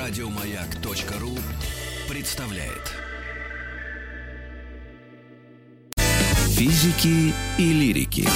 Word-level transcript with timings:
Радиомаяк.ру 0.00 1.36
представляет 2.08 2.94
Физики 6.56 7.34
и 7.58 7.72
лирики. 7.74 8.26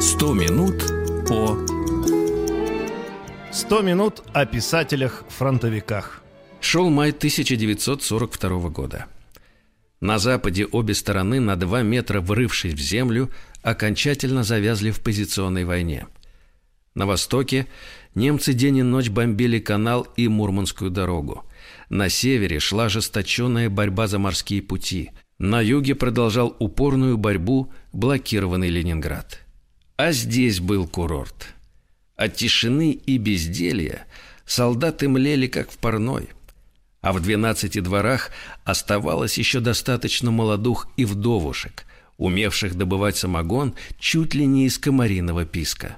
Сто 0.00 0.32
минут 0.32 0.82
по 1.28 1.58
100 3.52 3.82
минут 3.82 4.22
о 4.32 4.46
писателях-фронтовиках. 4.46 6.22
Шел 6.62 6.88
май 6.88 7.10
1942 7.10 8.70
года. 8.70 9.08
На 10.02 10.18
западе 10.18 10.66
обе 10.66 10.94
стороны, 10.94 11.38
на 11.38 11.54
два 11.54 11.82
метра 11.82 12.20
врывшись 12.20 12.74
в 12.74 12.80
землю, 12.80 13.30
окончательно 13.62 14.42
завязли 14.42 14.90
в 14.90 15.00
позиционной 15.00 15.64
войне. 15.64 16.08
На 16.96 17.06
востоке 17.06 17.68
немцы 18.16 18.52
день 18.52 18.78
и 18.78 18.82
ночь 18.82 19.10
бомбили 19.10 19.60
канал 19.60 20.08
и 20.16 20.26
Мурманскую 20.26 20.90
дорогу. 20.90 21.44
На 21.88 22.08
севере 22.08 22.58
шла 22.58 22.86
ожесточенная 22.86 23.70
борьба 23.70 24.08
за 24.08 24.18
морские 24.18 24.60
пути. 24.60 25.12
На 25.38 25.60
юге 25.60 25.94
продолжал 25.94 26.56
упорную 26.58 27.16
борьбу 27.16 27.72
блокированный 27.92 28.70
Ленинград. 28.70 29.38
А 29.96 30.10
здесь 30.10 30.58
был 30.58 30.88
курорт. 30.88 31.54
От 32.16 32.34
тишины 32.34 32.90
и 32.90 33.18
безделья 33.18 34.04
солдаты 34.46 35.08
млели, 35.08 35.46
как 35.46 35.70
в 35.70 35.78
парной– 35.78 36.30
а 37.02 37.12
в 37.12 37.20
двенадцати 37.20 37.80
дворах 37.80 38.30
оставалось 38.64 39.36
еще 39.36 39.60
достаточно 39.60 40.30
молодух 40.30 40.88
и 40.96 41.04
вдовушек, 41.04 41.84
умевших 42.16 42.76
добывать 42.76 43.16
самогон 43.16 43.74
чуть 43.98 44.34
ли 44.34 44.46
не 44.46 44.66
из 44.66 44.78
комариного 44.78 45.44
писка. 45.44 45.96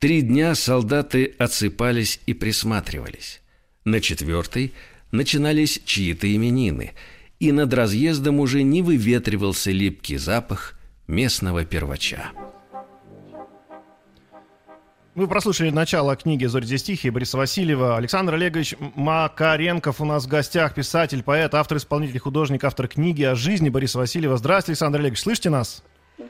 Три 0.00 0.20
дня 0.20 0.56
солдаты 0.56 1.32
отсыпались 1.38 2.20
и 2.26 2.34
присматривались. 2.34 3.40
На 3.84 4.00
четвертый 4.00 4.74
начинались 5.12 5.80
чьи-то 5.84 6.32
именины, 6.34 6.92
и 7.38 7.52
над 7.52 7.72
разъездом 7.72 8.40
уже 8.40 8.62
не 8.64 8.82
выветривался 8.82 9.70
липкий 9.70 10.16
запах 10.16 10.76
местного 11.06 11.64
первача. 11.64 12.32
Вы 15.14 15.28
прослушали 15.28 15.68
начало 15.68 16.16
книги 16.16 16.46
«Зорь 16.46 16.64
стихи» 16.64 17.10
Бориса 17.10 17.36
Васильева. 17.36 17.98
Александр 17.98 18.32
Олегович 18.32 18.76
Макаренков 18.94 20.00
у 20.00 20.06
нас 20.06 20.24
в 20.24 20.28
гостях, 20.28 20.74
писатель, 20.74 21.22
поэт, 21.22 21.54
автор, 21.54 21.76
исполнитель, 21.76 22.18
художник, 22.18 22.64
автор 22.64 22.88
книги 22.88 23.22
о 23.22 23.34
жизни 23.34 23.68
Бориса 23.68 23.98
Васильева. 23.98 24.38
Здравствуйте, 24.38 24.72
Александр 24.72 25.00
Олегович, 25.00 25.20
слышите 25.20 25.50
нас? 25.50 25.82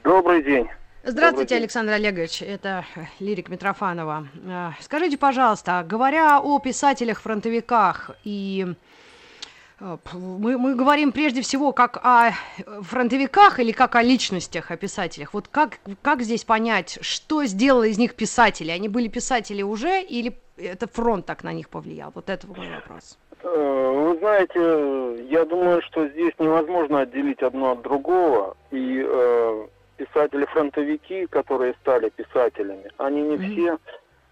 Добрый 0.02 0.42
день. 0.42 0.66
Здравствуйте, 1.04 1.54
Добрый 1.54 1.62
Александр 1.62 1.92
Олегович. 1.92 2.42
Это 2.42 2.84
Лирик 3.20 3.50
Митрофанова. 3.50 4.26
Э, 4.44 4.70
скажите, 4.80 5.16
пожалуйста, 5.16 5.84
говоря 5.88 6.40
о 6.40 6.58
писателях-фронтовиках 6.58 8.10
и 8.24 8.66
Э, 8.66 8.74
мы, 10.12 10.58
мы 10.58 10.74
говорим 10.74 11.12
прежде 11.12 11.42
всего 11.42 11.72
как 11.72 11.98
о 12.04 12.32
фронтовиках 12.82 13.58
или 13.58 13.72
как 13.72 13.96
о 13.96 14.02
личностях, 14.02 14.70
о 14.70 14.76
писателях. 14.76 15.34
Вот 15.34 15.48
как, 15.48 15.78
как 16.02 16.22
здесь 16.22 16.44
понять, 16.44 16.98
что 17.00 17.44
сделало 17.44 17.84
из 17.84 17.98
них 17.98 18.14
писатели? 18.14 18.70
Они 18.70 18.88
были 18.88 19.08
писатели 19.08 19.62
уже 19.62 20.00
или 20.00 20.34
это 20.56 20.86
фронт 20.86 21.26
так 21.26 21.42
на 21.42 21.52
них 21.52 21.68
повлиял? 21.68 22.12
Вот 22.14 22.30
это 22.30 22.46
мой 22.46 22.68
вопрос. 22.70 23.18
Э, 23.42 24.04
вы 24.06 24.18
знаете, 24.18 25.26
я 25.28 25.44
думаю, 25.44 25.82
что 25.82 26.06
здесь 26.08 26.32
невозможно 26.38 27.00
отделить 27.00 27.42
одно 27.42 27.72
от 27.72 27.82
другого. 27.82 28.56
И 28.70 29.04
э, 29.04 29.66
писатели-фронтовики, 29.96 31.26
которые 31.26 31.74
стали 31.80 32.08
писателями, 32.10 32.88
они 32.98 33.22
не 33.22 33.34
mm-hmm. 33.36 33.52
все 33.52 33.78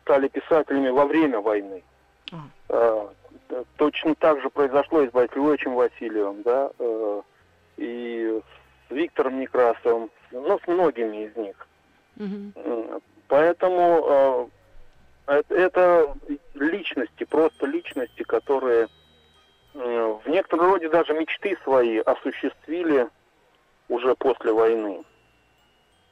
стали 0.04 0.28
писателями 0.28 0.90
во 0.90 1.06
время 1.06 1.40
войны. 1.40 1.82
Mm 2.30 3.10
точно 3.76 4.14
так 4.14 4.40
же 4.40 4.50
произошло 4.50 5.02
и 5.02 5.08
с 5.08 5.10
Байтлевичем 5.10 5.74
Васильевым, 5.74 6.42
да, 6.42 6.70
э, 6.78 7.22
и 7.76 8.40
с 8.88 8.90
Виктором 8.92 9.40
Некрасовым, 9.40 10.10
ну, 10.30 10.58
с 10.58 10.66
многими 10.66 11.26
из 11.26 11.36
них. 11.36 11.66
Угу. 12.16 13.02
Поэтому 13.28 14.50
э, 15.26 15.42
это 15.48 16.14
личности, 16.54 17.24
просто 17.24 17.66
личности, 17.66 18.22
которые 18.22 18.88
э, 19.74 20.18
в 20.24 20.28
некотором 20.28 20.72
роде 20.72 20.88
даже 20.88 21.14
мечты 21.14 21.56
свои 21.62 21.98
осуществили 21.98 23.08
уже 23.88 24.14
после 24.16 24.52
войны. 24.52 25.04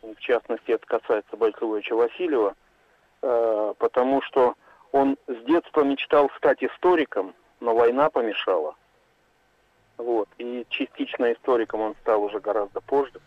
В 0.02 0.16
частности, 0.20 0.70
это 0.70 0.86
касается 0.86 1.36
Байтлевича 1.36 1.94
Васильева, 1.94 2.54
э, 3.22 3.74
потому 3.78 4.22
что 4.22 4.54
он 4.92 5.16
с 5.26 5.44
детства 5.44 5.82
мечтал 5.82 6.30
стать 6.36 6.62
историком, 6.62 7.34
но 7.60 7.74
война 7.74 8.10
помешала. 8.10 8.74
Вот. 9.96 10.28
И 10.38 10.64
частично 10.70 11.32
историком 11.32 11.80
он 11.80 11.94
стал 12.02 12.22
уже 12.22 12.40
гораздо 12.40 12.80
позже. 12.80 13.20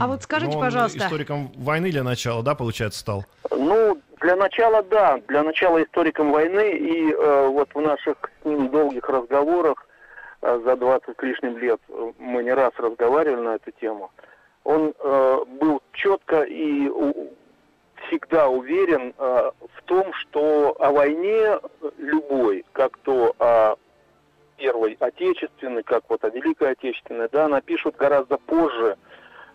А 0.00 0.06
вот 0.06 0.22
скажите, 0.22 0.54
Но 0.54 0.60
пожалуйста... 0.60 0.98
историком 0.98 1.52
войны 1.56 1.90
для 1.90 2.02
начала, 2.02 2.42
да, 2.42 2.54
получается, 2.54 3.00
стал? 3.00 3.24
Ну, 3.50 3.98
для 4.20 4.36
начала, 4.36 4.82
да. 4.82 5.18
Для 5.28 5.42
начала 5.42 5.82
историком 5.82 6.32
войны. 6.32 6.72
И 6.72 7.12
э, 7.12 7.46
вот 7.48 7.72
в 7.74 7.80
наших 7.80 8.16
с 8.42 8.44
ним 8.44 8.68
долгих 8.70 9.08
разговорах 9.08 9.86
э, 10.42 10.60
за 10.64 10.76
20 10.76 11.16
с 11.16 11.22
лишним 11.22 11.58
лет 11.58 11.80
мы 12.18 12.42
не 12.42 12.52
раз 12.52 12.72
разговаривали 12.76 13.40
на 13.40 13.54
эту 13.54 13.70
тему. 13.72 14.10
Он 14.64 14.92
э, 14.98 15.44
был 15.60 15.80
четко 15.92 16.42
и 16.42 16.88
всегда 18.08 18.48
уверен 18.48 19.14
э, 19.16 19.50
в 19.76 19.82
том, 19.84 20.12
что 20.12 20.76
о 20.78 20.92
войне 20.92 21.58
любой, 21.98 22.64
как 22.72 22.96
то 22.98 23.34
о 23.38 23.76
Первой 24.56 24.96
Отечественной, 24.98 25.82
как 25.82 26.02
вот 26.08 26.24
о 26.24 26.30
Великой 26.30 26.72
Отечественной, 26.72 27.28
да, 27.30 27.48
напишут 27.48 27.96
гораздо 27.96 28.38
позже 28.38 28.96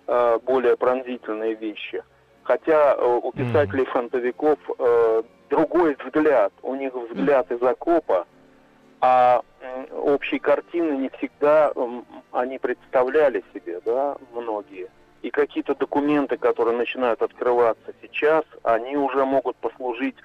э, 0.08 0.40
более 0.44 0.78
пронзительные 0.78 1.56
вещи. 1.56 2.04
Хотя 2.44 2.96
э, 2.96 3.20
у 3.24 3.32
писателей-фронтовиков 3.32 4.60
э, 4.78 5.24
другой 5.50 5.96
взгляд, 5.96 6.54
у 6.62 6.76
них 6.76 6.94
взгляд 6.94 7.52
из 7.52 7.62
окопа, 7.62 8.26
а 9.02 9.42
э, 9.60 9.86
общей 9.94 10.40
картины 10.40 10.94
не 10.94 11.10
всегда 11.18 11.72
э, 11.76 12.02
они 12.32 12.58
представляли 12.60 13.44
себе, 13.54 13.82
да, 13.86 14.16
многие 14.34 14.90
и 15.24 15.30
какие-то 15.32 15.74
документы, 15.74 16.38
которые 16.38 16.78
начинают 16.78 17.22
открываться 17.22 17.94
сейчас, 18.02 18.44
они 18.62 18.98
уже 18.98 19.26
могут 19.26 19.56
послужить 19.56 20.16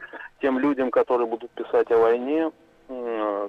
тем 0.43 0.59
людям, 0.59 0.91
которые 0.91 1.29
будут 1.29 1.51
писать 1.53 1.91
о 1.93 1.99
войне, 1.99 2.51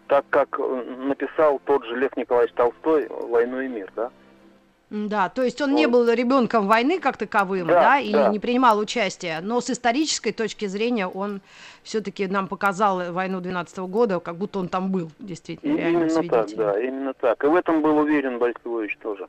так 0.07 0.25
как 0.29 0.59
написал 0.59 1.59
тот 1.65 1.85
же 1.85 1.95
Лев 1.95 2.15
Николаевич 2.15 2.53
Толстой 2.53 3.07
«Войну 3.09 3.61
и 3.61 3.67
мир», 3.67 3.91
да? 3.95 4.11
Да, 4.91 5.29
то 5.29 5.43
есть 5.43 5.61
он, 5.61 5.69
он 5.69 5.75
не 5.75 5.87
был 5.87 6.11
ребенком 6.11 6.67
войны 6.67 6.99
как 6.99 7.15
таковым, 7.15 7.67
да, 7.67 7.81
да 7.81 7.99
или 7.99 8.13
да. 8.13 8.29
не 8.29 8.39
принимал 8.39 8.79
участия, 8.79 9.39
но 9.39 9.61
с 9.61 9.69
исторической 9.69 10.31
точки 10.31 10.65
зрения 10.65 11.07
он 11.07 11.41
все-таки 11.83 12.25
нам 12.25 12.47
показал 12.47 13.11
войну 13.11 13.39
12 13.39 13.77
-го 13.77 13.87
года, 13.87 14.19
как 14.19 14.35
будто 14.35 14.57
он 14.59 14.67
там 14.67 14.91
был, 14.91 15.11
действительно, 15.19 15.77
и 15.77 15.91
Именно 15.91 16.23
так, 16.27 16.55
да, 16.55 16.79
именно 16.79 17.13
так. 17.13 17.43
И 17.43 17.47
в 17.47 17.55
этом 17.55 17.83
был 17.83 17.99
уверен 17.99 18.39
Борис 18.39 18.55
Львович 18.65 18.97
тоже. 18.97 19.27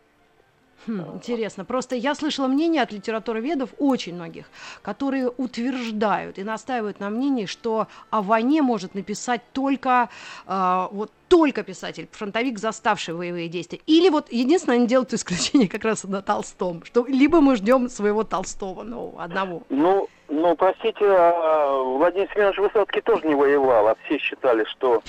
Хм, 0.87 1.03
интересно. 1.15 1.65
Просто 1.65 1.95
я 1.95 2.15
слышала 2.15 2.47
мнение 2.47 2.83
от 2.83 2.93
литературоведов, 2.93 3.71
очень 3.79 4.15
многих, 4.15 4.47
которые 4.83 5.29
утверждают 5.29 6.39
и 6.39 6.43
настаивают 6.43 7.01
на 7.01 7.11
мнении, 7.11 7.47
что 7.47 7.87
о 8.11 8.23
войне 8.23 8.63
может 8.63 8.95
написать 8.95 9.43
только 9.53 10.09
э, 10.47 10.89
вот 10.91 11.11
только 11.29 11.63
писатель, 11.63 12.09
фронтовик, 12.10 12.59
заставший 12.59 13.15
воевые 13.15 13.49
действия. 13.49 13.81
Или 13.87 14.09
вот 14.09 14.33
единственное, 14.33 14.78
они 14.78 14.87
делают 14.89 15.13
исключение 15.15 15.69
как 15.69 15.84
раз 15.84 16.03
на 16.04 16.22
Толстом, 16.22 16.83
что 16.84 17.07
либо 17.07 17.41
мы 17.41 17.54
ждем 17.57 17.89
своего 17.89 18.25
Толстого 18.25 18.83
нового, 18.83 19.22
одного. 19.22 19.63
Ну, 19.69 20.09
ну, 20.28 20.57
простите, 20.57 21.04
а, 21.04 21.83
Владимир 21.83 22.28
Семенович 22.33 22.59
Высоцкий 22.59 23.01
тоже 23.01 23.27
не 23.27 23.34
воевал, 23.34 23.89
а 23.89 23.97
все 24.04 24.19
считали, 24.19 24.65
что 24.65 25.03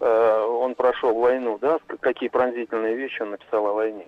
э, 0.00 0.46
он 0.48 0.74
прошел 0.74 1.12
войну, 1.14 1.58
да, 1.60 1.78
какие 2.00 2.28
пронзительные 2.28 2.94
вещи 2.94 3.22
он 3.22 3.30
написал 3.30 3.66
о 3.66 3.72
войне. 3.72 4.06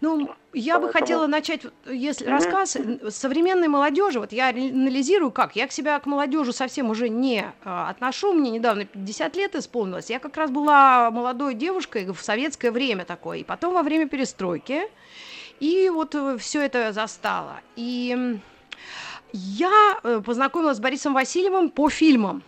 Ну, 0.00 0.30
я 0.52 0.74
Поэтому... 0.74 0.86
бы 0.86 0.92
хотела 0.92 1.26
начать, 1.26 1.62
если 1.86 2.24
угу. 2.24 2.32
рассказ 2.32 2.76
современной 3.10 3.68
молодежи, 3.68 4.18
вот 4.18 4.32
я 4.32 4.48
анализирую 4.48 5.30
как, 5.30 5.56
я 5.56 5.66
к 5.66 5.72
себя 5.72 5.98
к 5.98 6.06
молодежи 6.06 6.52
совсем 6.52 6.90
уже 6.90 7.08
не 7.08 7.44
а, 7.64 7.90
отношу, 7.90 8.32
мне 8.32 8.50
недавно 8.50 8.84
50 8.86 9.36
лет 9.36 9.54
исполнилось, 9.54 10.10
я 10.10 10.18
как 10.18 10.36
раз 10.36 10.50
была 10.50 11.10
молодой 11.10 11.54
девушкой 11.54 12.10
в 12.10 12.20
советское 12.20 12.70
время 12.70 13.04
такое, 13.04 13.38
и 13.38 13.44
потом 13.44 13.74
во 13.74 13.82
время 13.82 14.08
перестройки, 14.08 14.82
и 15.60 15.90
вот 15.90 16.14
э, 16.14 16.38
все 16.38 16.62
это 16.62 16.92
застала. 16.92 17.60
И 17.76 18.38
я 19.32 20.00
э, 20.02 20.22
познакомилась 20.24 20.78
с 20.78 20.80
Борисом 20.80 21.12
Васильевым 21.12 21.68
по 21.68 21.90
фильмам, 21.90 22.42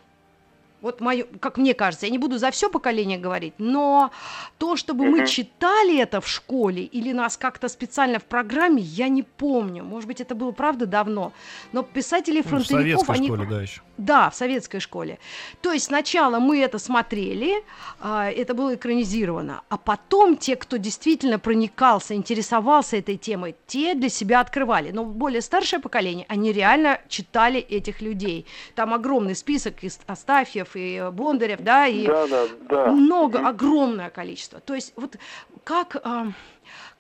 вот 0.82 1.00
мое, 1.00 1.24
как 1.40 1.56
мне 1.56 1.74
кажется, 1.74 2.06
я 2.06 2.12
не 2.12 2.18
буду 2.18 2.38
за 2.38 2.50
все 2.50 2.68
поколение 2.68 3.18
говорить, 3.18 3.54
но 3.58 4.10
то, 4.58 4.76
чтобы 4.76 5.06
мы 5.06 5.26
читали 5.26 5.98
это 5.98 6.20
в 6.20 6.28
школе 6.28 6.82
или 6.82 7.12
нас 7.12 7.36
как-то 7.36 7.68
специально 7.68 8.18
в 8.18 8.24
программе, 8.24 8.82
я 8.82 9.08
не 9.08 9.22
помню. 9.22 9.84
Может 9.84 10.08
быть, 10.08 10.20
это 10.20 10.34
было 10.34 10.50
правда 10.50 10.86
давно. 10.86 11.32
Но 11.72 11.82
писатели 11.82 12.42
фронтовиков, 12.42 13.06
ну, 13.08 13.14
в 13.14 13.16
они... 13.16 13.26
школе, 13.28 13.46
да, 13.48 13.62
еще. 13.62 13.80
Да, 13.98 14.30
в 14.30 14.34
советской 14.34 14.80
школе. 14.80 15.18
То 15.60 15.70
есть 15.72 15.86
сначала 15.86 16.40
мы 16.40 16.60
это 16.60 16.78
смотрели, 16.78 17.62
а, 18.00 18.30
это 18.30 18.54
было 18.54 18.74
экранизировано, 18.74 19.62
а 19.68 19.76
потом 19.76 20.36
те, 20.36 20.56
кто 20.56 20.76
действительно 20.76 21.38
проникался, 21.38 22.14
интересовался 22.14 22.96
этой 22.96 23.16
темой, 23.16 23.54
те 23.66 23.94
для 23.94 24.08
себя 24.08 24.40
открывали. 24.40 24.90
Но 24.90 25.04
более 25.04 25.42
старшее 25.42 25.78
поколение, 25.78 26.26
они 26.28 26.52
реально 26.52 27.00
читали 27.08 27.60
этих 27.60 28.00
людей. 28.00 28.46
Там 28.74 28.92
огромный 28.92 29.36
список 29.36 29.84
из 29.84 30.00
Астафьев, 30.06 30.71
и 30.76 30.96
э, 30.96 31.10
Бондарев, 31.10 31.60
да, 31.60 31.86
и 31.86 32.06
да, 32.06 32.26
да, 32.26 32.44
да. 32.68 32.86
много, 32.92 33.46
огромное 33.46 34.10
количество. 34.10 34.60
То 34.60 34.74
есть 34.74 34.92
вот 34.96 35.16
как, 35.64 35.96
а, 36.04 36.28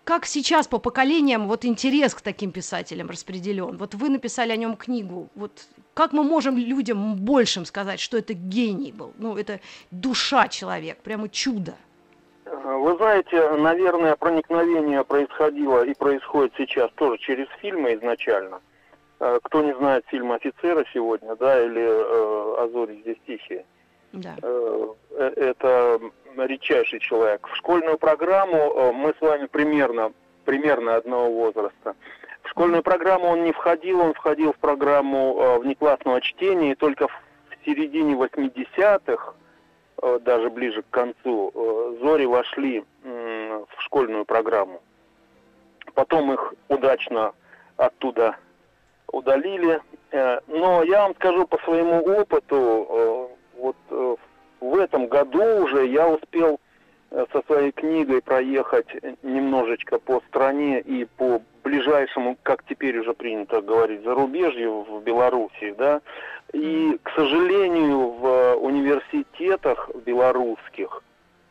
как 0.04 0.26
сейчас 0.26 0.68
по 0.68 0.78
поколениям 0.78 1.48
вот 1.48 1.64
интерес 1.64 2.14
к 2.14 2.20
таким 2.20 2.52
писателям 2.52 3.08
распределен? 3.08 3.76
Вот 3.76 3.94
вы 3.94 4.08
написали 4.08 4.52
о 4.52 4.56
нем 4.56 4.76
книгу, 4.76 5.28
вот 5.34 5.52
как 5.94 6.12
мы 6.12 6.24
можем 6.24 6.56
людям 6.56 7.16
большим 7.16 7.64
сказать, 7.64 8.00
что 8.00 8.16
это 8.16 8.34
гений 8.34 8.92
был? 8.92 9.12
Ну, 9.18 9.36
это 9.36 9.60
душа 9.90 10.48
человек, 10.48 10.98
прямо 10.98 11.28
чудо. 11.28 11.74
Вы 12.44 12.96
знаете, 12.96 13.50
наверное, 13.52 14.16
проникновение 14.16 15.04
происходило 15.04 15.84
и 15.84 15.94
происходит 15.94 16.52
сейчас 16.56 16.90
тоже 16.96 17.18
через 17.18 17.46
фильмы 17.60 17.94
изначально. 17.94 18.56
Э, 18.56 18.71
кто 19.44 19.62
не 19.62 19.72
знает 19.76 20.04
фильм 20.08 20.32
«Офицеры» 20.32 20.84
сегодня, 20.92 21.36
да, 21.36 21.62
или 21.62 21.80
э, 21.80 22.54
«А 22.58 22.68
зори 22.72 23.00
здесь 23.02 23.18
тихие», 23.26 23.64
Да. 24.12 24.34
Э, 24.42 24.88
э, 25.10 25.32
это 25.36 26.00
редчайший 26.36 26.98
человек. 26.98 27.46
В 27.46 27.56
школьную 27.56 27.98
программу 27.98 28.56
э, 28.56 28.92
мы 28.92 29.14
с 29.16 29.20
вами 29.20 29.46
примерно, 29.46 30.12
примерно 30.44 30.96
одного 30.96 31.30
возраста. 31.30 31.94
В 32.42 32.48
школьную 32.48 32.82
программу 32.82 33.28
он 33.28 33.44
не 33.44 33.52
входил, 33.52 34.00
он 34.00 34.12
входил 34.14 34.52
в 34.52 34.56
программу 34.56 35.60
внеклассного 35.60 36.20
чтения, 36.20 36.72
и 36.72 36.74
только 36.74 37.06
в 37.06 37.12
середине 37.64 38.14
80-х, 38.14 39.34
э, 40.02 40.18
даже 40.20 40.50
ближе 40.50 40.82
к 40.82 40.90
концу, 40.90 41.96
«Зори» 42.02 42.26
вошли 42.26 42.84
в 43.04 43.82
школьную 43.82 44.24
программу. 44.24 44.82
Потом 45.94 46.32
их 46.32 46.54
удачно 46.68 47.32
оттуда 47.76 48.36
удалили. 49.12 49.80
Э, 50.10 50.40
Но 50.48 50.82
я 50.82 51.02
вам 51.02 51.14
скажу 51.14 51.46
по 51.46 51.58
своему 51.58 52.00
опыту, 52.00 52.86
э, 52.88 53.26
вот 53.58 53.76
э, 53.90 54.16
в 54.60 54.76
этом 54.76 55.06
году 55.06 55.62
уже 55.62 55.86
я 55.86 56.08
успел 56.08 56.58
со 57.10 57.42
своей 57.46 57.72
книгой 57.72 58.22
проехать 58.22 58.86
немножечко 59.22 59.98
по 59.98 60.22
стране 60.28 60.80
и 60.80 61.04
по 61.04 61.42
ближайшему, 61.62 62.38
как 62.42 62.64
теперь 62.64 62.98
уже 62.98 63.12
принято 63.12 63.60
говорить, 63.60 64.02
зарубежью 64.02 64.86
в 64.88 65.02
Белоруссии, 65.02 65.74
да. 65.76 66.00
И, 66.54 66.98
к 67.02 67.10
сожалению, 67.14 68.12
в 68.12 68.54
университетах 68.54 69.90
белорусских, 70.06 71.02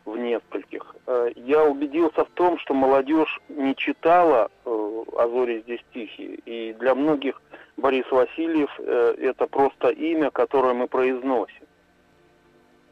в 0.05 0.17
нескольких, 0.17 0.95
э, 1.07 1.31
я 1.35 1.63
убедился 1.63 2.25
в 2.25 2.29
том, 2.29 2.57
что 2.59 2.73
молодежь 2.73 3.39
не 3.49 3.75
читала 3.75 4.49
э, 4.65 5.03
«А 5.17 5.27
зори 5.27 5.61
здесь 5.61 5.81
тихие». 5.93 6.35
И 6.45 6.73
для 6.73 6.95
многих 6.95 7.41
Борис 7.77 8.09
Васильев 8.11 8.69
э, 8.79 9.15
это 9.19 9.47
просто 9.47 9.89
имя, 9.89 10.31
которое 10.31 10.73
мы 10.73 10.87
произносим. 10.87 11.65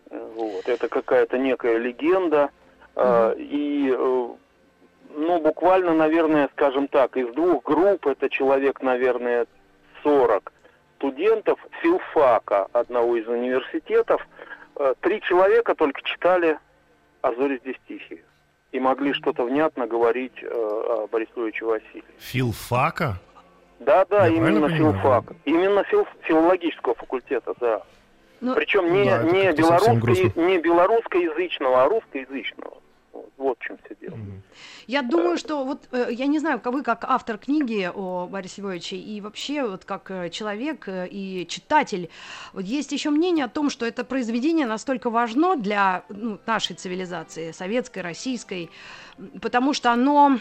Вот. 0.10 0.68
Это 0.68 0.88
какая-то 0.88 1.38
некая 1.38 1.78
легенда. 1.78 2.50
И, 3.38 3.96
ну, 5.16 5.40
буквально, 5.40 5.94
наверное, 5.94 6.50
скажем 6.54 6.88
так, 6.88 7.16
из 7.16 7.32
двух 7.36 7.64
групп, 7.64 8.08
это 8.08 8.28
человек, 8.28 8.82
наверное, 8.82 9.46
40 10.02 10.52
студентов 10.98 11.60
филфака 11.82 12.68
одного 12.74 13.18
из 13.18 13.28
университетов, 13.28 14.28
три 15.02 15.22
человека 15.22 15.76
только 15.76 16.02
читали 16.02 16.58
«А 17.22 17.34
зори 17.34 17.58
здесь 17.60 17.76
тихие» 17.88 18.24
и 18.72 18.80
могли 18.80 19.14
что-то 19.14 19.44
внятно 19.46 19.88
говорить 19.88 20.44
э, 20.44 20.48
о 20.48 21.08
Борисовиче 21.12 21.66
Васильеве. 21.66 22.04
Филфака? 22.20 23.20
Да, 23.80 24.06
да, 24.06 24.28
Я 24.28 24.36
именно 24.36 24.68
понимаю? 24.68 24.94
филфак. 24.94 25.24
Именно 25.46 25.84
фил- 25.84 26.08
филологического 26.22 26.94
факультета, 26.96 27.54
да. 27.60 27.82
Ну, 28.42 28.54
Причем 28.56 28.94
не, 28.94 29.06
Да, 29.06 29.24
не, 29.24 29.52
грустно. 30.00 30.42
не 30.42 30.60
белорусскоязычного, 30.60 31.84
а 31.84 31.90
русскоязычного. 31.90 32.78
Вот, 33.38 33.58
в 33.58 33.64
чем 33.64 33.78
все 33.86 33.96
дело. 34.02 34.18
Я 34.88 35.02
думаю, 35.02 35.38
что 35.38 35.64
вот 35.64 35.88
э, 35.92 36.10
я 36.12 36.26
не 36.26 36.40
знаю, 36.40 36.60
как 36.60 36.74
вы 36.74 36.84
как 36.84 37.06
автор 37.06 37.38
книги 37.38 37.90
о 37.94 38.28
Борисе 38.28 38.62
Львовиче 38.62 38.98
и 38.98 39.22
вообще 39.22 39.64
вот 39.64 39.86
как 39.86 40.12
э, 40.12 40.30
человек 40.30 40.88
э, 40.88 41.08
и 41.08 41.48
читатель, 41.48 42.10
вот 42.54 42.66
есть 42.66 42.92
еще 42.92 43.10
мнение 43.10 43.46
о 43.46 43.50
том, 43.50 43.70
что 43.70 43.86
это 43.86 44.04
произведение 44.04 44.66
настолько 44.66 45.10
важно 45.10 45.56
для 45.56 46.04
ну, 46.10 46.40
нашей 46.46 46.76
цивилизации, 46.76 47.52
советской, 47.52 48.00
российской, 48.00 48.70
потому 49.42 49.74
что 49.74 49.92
оно 49.92 50.40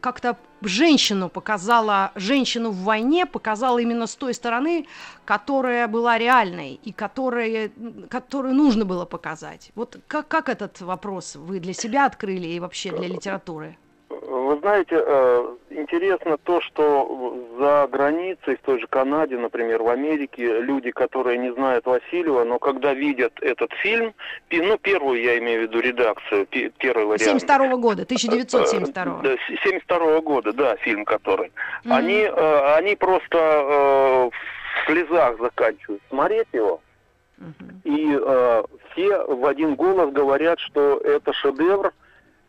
как-то 0.00 0.36
женщину 0.62 1.28
показало, 1.28 2.12
женщину 2.14 2.70
в 2.70 2.82
войне 2.82 3.26
показало 3.26 3.78
именно 3.78 4.06
с 4.06 4.14
той 4.14 4.34
стороны, 4.34 4.86
которая 5.24 5.88
была 5.88 6.18
реальной 6.18 6.80
и 6.82 6.92
которая, 6.92 7.70
которую 8.08 8.54
нужно 8.54 8.84
было 8.84 9.04
показать. 9.04 9.72
Вот 9.74 9.98
как, 10.06 10.28
как 10.28 10.48
этот 10.48 10.80
вопрос 10.80 11.36
вы 11.36 11.60
для 11.60 11.72
себя 11.72 12.06
открыли 12.06 12.48
и 12.48 12.60
вообще 12.60 12.90
для 12.90 13.08
литературы? 13.08 13.76
Вы 14.50 14.58
знаете, 14.58 14.96
э, 15.00 15.48
интересно 15.70 16.36
то, 16.36 16.60
что 16.60 17.38
за 17.56 17.86
границей, 17.86 18.56
в 18.56 18.60
той 18.62 18.80
же 18.80 18.88
Канаде, 18.88 19.38
например, 19.38 19.80
в 19.80 19.88
Америке, 19.88 20.60
люди, 20.60 20.90
которые 20.90 21.38
не 21.38 21.52
знают 21.52 21.86
Васильева, 21.86 22.42
но 22.42 22.58
когда 22.58 22.92
видят 22.92 23.32
этот 23.42 23.72
фильм, 23.74 24.12
ну, 24.50 24.76
первую 24.78 25.22
я 25.22 25.38
имею 25.38 25.60
в 25.60 25.62
виду 25.62 25.78
редакцию, 25.78 26.46
пе- 26.46 26.72
первый 26.78 27.04
вариант. 27.06 27.22
72 27.22 27.76
года, 27.76 28.04
1972. 28.04 29.20
Да, 29.22 29.36
с- 29.36 29.62
72 29.62 30.20
года, 30.20 30.52
да, 30.52 30.74
фильм 30.78 31.04
который. 31.04 31.52
Мгм. 31.84 31.92
Они, 31.94 32.22
э, 32.22 32.74
они 32.76 32.96
просто 32.96 33.38
э, 33.38 34.30
в 34.32 34.86
слезах 34.86 35.38
заканчивают 35.38 36.02
смотреть 36.10 36.48
его. 36.52 36.80
Мгм. 37.38 37.82
И 37.84 38.18
э, 38.20 38.62
все 38.90 39.24
в 39.26 39.46
один 39.46 39.76
голос 39.76 40.10
говорят, 40.12 40.58
что 40.58 40.96
это 41.04 41.32
шедевр, 41.34 41.92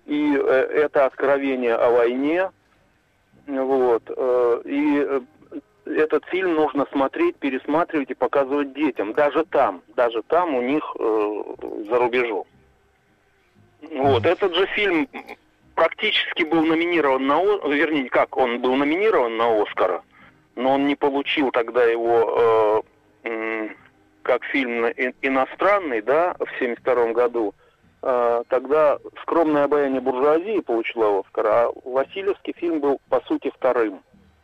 и 0.05 0.35
э, 0.35 0.39
это 0.39 1.05
откровение 1.05 1.75
о 1.75 1.91
войне. 1.91 2.49
Вот. 3.47 4.03
э, 4.07 4.61
и 4.65 5.05
э, 5.07 5.21
этот 5.85 6.25
фильм 6.25 6.55
нужно 6.55 6.85
смотреть, 6.91 7.37
пересматривать 7.37 8.11
и 8.11 8.15
показывать 8.15 8.73
детям. 8.73 9.13
Даже 9.13 9.45
там, 9.45 9.81
даже 9.95 10.21
там 10.23 10.55
у 10.55 10.61
них 10.61 10.83
за 10.97 11.97
рубежом. 11.97 12.45
Вот. 13.81 14.25
Этот 14.25 14.55
же 14.55 14.67
фильм 14.67 15.07
практически 15.75 16.43
был 16.43 16.63
номинирован 16.63 17.25
на... 17.25 17.41
Вернее, 17.67 18.09
как, 18.09 18.37
он 18.37 18.61
был 18.61 18.75
номинирован 18.75 19.35
на 19.37 19.61
Оскара, 19.61 20.03
но 20.55 20.75
он 20.75 20.85
не 20.85 20.95
получил 20.95 21.51
тогда 21.51 21.83
его 21.85 22.85
э, 23.23 23.69
как 24.21 24.43
фильм 24.45 24.85
иностранный, 25.21 26.01
да, 26.01 26.35
в 26.39 26.59
72 26.59 27.13
году. 27.13 27.53
Э, 28.03 28.43
тогда 28.49 28.97
«Скромное 29.21 29.65
обаяние 29.65 30.01
буржуазии» 30.01 30.59
получила 30.61 31.19
Оскар, 31.19 31.47
а 31.47 31.71
Васильевский 31.85 32.53
фильм 32.57 32.79
был, 32.79 32.99
по 33.09 33.21
сути, 33.27 33.51
вторым. 33.55 34.01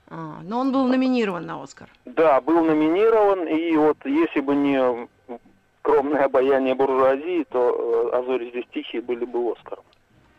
А, 0.09 0.39
но 0.43 0.59
он 0.59 0.71
был 0.71 0.85
номинирован 0.85 1.45
на 1.45 1.61
Оскар. 1.63 1.89
Да, 2.05 2.39
был 2.39 2.63
номинирован, 2.63 3.47
и 3.47 3.75
вот 3.75 3.97
если 4.05 4.41
бы 4.41 4.55
не 4.55 5.07
«Скромное 5.79 6.25
обаяние 6.25 6.75
буржуазии», 6.75 7.45
то 7.49 8.11
э, 8.13 8.17
«А 8.17 8.23
зори 8.23 8.49
здесь 8.51 8.65
тихие» 8.73 9.01
были 9.01 9.25
бы 9.25 9.51
Оскаром. 9.51 9.83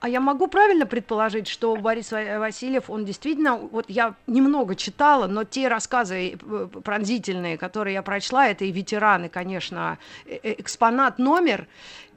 А 0.00 0.08
я 0.08 0.20
могу 0.20 0.46
правильно 0.46 0.87
предположить, 0.87 1.48
что 1.48 1.75
Борис 1.75 2.12
Ва- 2.12 2.38
Васильев, 2.38 2.88
он 2.88 3.04
действительно, 3.04 3.56
вот 3.56 3.87
я 3.88 4.14
немного 4.28 4.76
читала, 4.76 5.26
но 5.26 5.42
те 5.42 5.66
рассказы 5.66 6.34
э, 6.34 6.66
пронзительные, 6.84 7.58
которые 7.58 7.94
я 7.94 8.02
прочла, 8.02 8.46
это 8.46 8.64
и 8.64 8.70
ветераны, 8.70 9.28
конечно, 9.28 9.98
э, 10.25 10.38
экспонат 10.58 11.18
номер, 11.18 11.66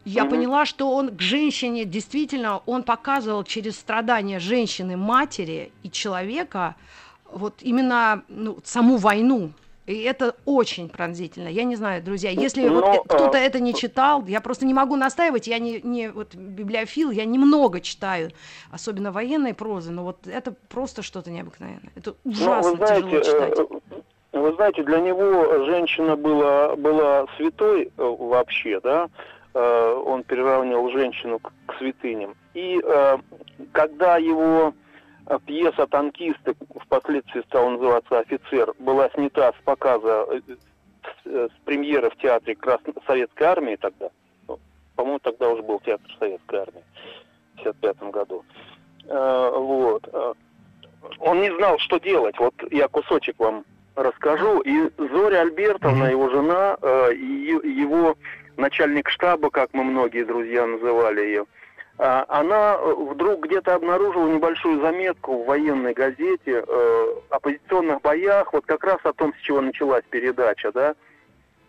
я 0.06 0.24
Мгм. 0.24 0.32
поняла, 0.32 0.66
что 0.66 0.92
он 0.96 1.16
к 1.16 1.22
женщине 1.22 1.86
действительно, 1.86 2.62
он 2.66 2.84
показывал 2.84 3.44
через 3.44 3.80
страдания 3.80 4.40
женщины, 4.40 4.98
матери 4.98 5.72
и 5.84 5.92
человека 5.92 6.76
вот 7.32 7.56
именно 7.62 8.24
ну, 8.28 8.58
саму 8.64 8.98
войну. 8.98 9.52
И 9.88 10.04
это 10.04 10.36
очень 10.46 10.90
пронзительно. 10.90 11.48
Я 11.48 11.64
не 11.64 11.76
знаю, 11.76 12.04
друзья, 12.04 12.30
если 12.30 12.70
вот 12.70 12.84
Но, 12.84 12.94
э, 12.94 13.00
кто-то 13.00 13.38
а, 13.38 13.42
это 13.42 13.60
не 13.60 13.74
читал, 13.74 14.24
я 14.28 14.40
просто 14.40 14.66
не 14.66 14.74
могу 14.74 14.96
настаивать, 14.96 15.48
я 15.48 15.60
не, 15.60 15.82
не 15.82 16.10
вот 16.10 16.36
библиофил, 16.36 17.12
я 17.12 17.26
немного 17.26 17.82
читаю, 17.82 18.32
особенно 18.72 19.12
военной 19.12 19.54
прозы, 19.54 19.92
но 19.92 20.04
вот 20.04 20.28
это 20.28 20.54
просто 20.70 21.02
что-то 21.02 21.32
необыкновенное. 21.32 21.92
Это 21.96 22.16
Ну, 22.24 22.32
ужасно 22.32 22.72
вы 22.72 22.78
знаете, 22.78 23.02
тяжело 23.02 23.22
читать. 23.22 23.60
э, 23.60 24.38
Вы 24.38 24.54
знаете, 24.56 24.84
для 24.84 25.00
него 25.00 25.66
женщина 25.66 26.16
была, 26.16 26.76
была 26.76 27.26
святой 27.38 27.86
э, 27.86 28.16
вообще, 28.20 28.80
да, 28.82 29.06
э, 29.06 29.10
он 29.54 30.24
приравнивал 30.24 30.90
женщину 30.92 31.40
к, 31.40 31.52
к 31.68 31.78
святыням. 31.78 32.36
И 32.54 32.82
э, 32.84 33.18
когда 33.72 34.18
его 34.18 34.74
э, 35.28 35.40
пьеса 35.46 35.88
«Танкисты», 35.88 36.56
впоследствии 36.82 37.42
стала 37.42 37.70
называться 37.70 38.20
«Офицер», 38.20 38.74
была 38.80 39.10
снята 39.12 39.54
с 39.54 39.64
показа, 39.64 40.26
э, 40.30 40.42
с, 41.04 41.28
э, 41.28 41.48
премьеры 41.66 42.10
в 42.10 42.18
театре 42.18 42.56
Красно... 42.56 42.94
Советской 43.08 43.44
Армии 43.44 43.76
тогда, 43.78 44.10
ну, 44.48 44.60
по-моему, 44.96 45.20
тогда 45.20 45.50
уже 45.50 45.62
был 45.64 45.80
театр 45.80 46.10
Советской 46.20 46.60
Армии 46.60 46.84
в 47.56 47.62
1955 47.62 48.12
году, 48.12 48.44
э, 49.06 49.52
вот, 49.56 50.10
э, 50.12 50.34
он 51.20 51.42
не 51.42 51.56
знал, 51.56 51.78
что 51.80 52.00
делать. 52.00 52.38
Вот 52.38 52.54
я 52.72 52.88
кусочек 52.88 53.40
вам 53.40 53.66
расскажу. 53.96 54.62
И 54.62 54.92
Зоря 54.98 55.42
Альбертовна, 55.42 56.06
его 56.06 56.30
жена, 56.30 56.78
э, 56.82 57.14
и 57.14 57.80
его 57.82 58.16
начальник 58.62 59.10
штаба, 59.10 59.50
как 59.50 59.74
мы 59.74 59.84
многие 59.84 60.24
друзья 60.24 60.66
называли 60.66 61.22
ее, 61.22 61.46
а, 61.98 62.26
она 62.30 62.78
вдруг 62.78 63.46
где-то 63.46 63.76
обнаружила 63.76 64.28
небольшую 64.32 64.80
заметку 64.82 65.44
в 65.44 65.46
военной 65.46 65.94
газете 65.94 66.64
э, 66.66 67.06
о 67.30 67.40
позиционных 67.40 68.02
боях, 68.02 68.54
вот 68.54 68.66
как 68.66 68.84
раз 68.84 69.00
о 69.04 69.14
том, 69.14 69.34
с 69.34 69.42
чего 69.42 69.62
началась 69.62 70.04
передача, 70.10 70.72
да, 70.72 70.96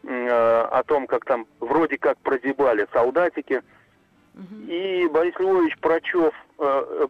э, 0.05 0.61
о 0.71 0.83
том, 0.85 1.07
как 1.07 1.25
там 1.25 1.47
вроде 1.61 1.99
как 1.99 2.19
прозябали 2.19 2.87
солдатики. 2.93 3.63
И 4.69 5.07
Борис 5.13 5.35
Львович 5.39 5.77
Прочев 5.79 6.33
э, 6.59 7.09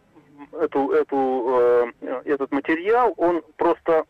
эту, 0.59 0.91
эту, 0.91 1.91
э, 2.01 2.21
этот 2.25 2.51
материал, 2.51 3.13
он 3.17 3.41
просто 3.55 4.03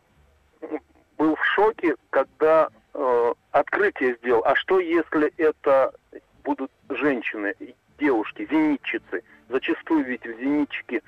был 1.18 1.36
в 1.36 1.46
шоке, 1.46 1.96
когда 2.10 2.70
э, 2.94 3.34
открытие 3.54 4.18
сделал. 4.22 4.44
А 4.46 4.56
что 4.56 4.80
если 4.80 5.32
это 5.38 5.94
будут 6.44 6.72
женщины, 6.90 7.54
девушки, 8.00 8.48
зенитчицы? 8.50 9.24
Зачастую 9.50 10.04
ведь 10.06 10.26
в 10.26 10.40
зенитчики 10.40 11.02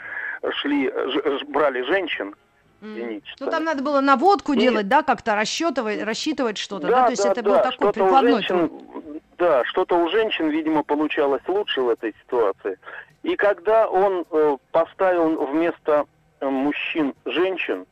шли, 0.52 0.90
ж, 0.90 1.44
брали 1.48 1.82
женщин. 1.82 2.36
Ну 2.82 3.50
там 3.50 3.64
надо 3.64 3.82
было 3.82 4.00
наводку 4.00 4.54
И- 4.54 4.58
делать, 4.60 4.88
да, 4.88 5.02
как-то 5.02 5.34
рассчитывать, 5.36 6.04
рассчитывать 6.04 6.58
что-то, 6.58 6.88
да, 6.88 6.92
Да, 6.92 7.06
то 7.06 7.12
есть 7.12 7.24
да, 7.24 7.32
это 7.32 7.42
да, 7.42 7.50
был 7.50 7.72
такой 7.72 7.94
прикладной 7.94 8.32
женщин, 8.34 8.70
труд. 8.70 9.22
да, 9.40 9.64
что-то 9.66 9.96
у 9.98 10.08
женщин, 10.10 10.50
видимо, 10.50 10.84
получалось 10.84 11.42
лучше 11.48 11.82
в 11.82 11.90
этой 11.90 12.14
ситуации. 12.22 12.78
И 13.24 13.36
когда 13.38 13.88
он 13.88 14.24
э, 14.30 14.58
поставил 14.72 15.46
вместо 15.48 16.06
э, 16.42 16.48
мужчин 16.48 17.16
женщин, 17.26 17.88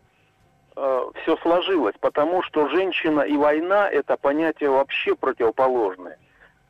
все 0.76 1.38
сложилось, 1.38 1.96
потому 2.00 2.42
что 2.44 2.68
женщина 2.70 3.22
и 3.22 3.38
война 3.38 3.90
это 3.90 4.18
понятия 4.18 4.70
вообще 4.70 5.16
противоположные. 5.16 6.18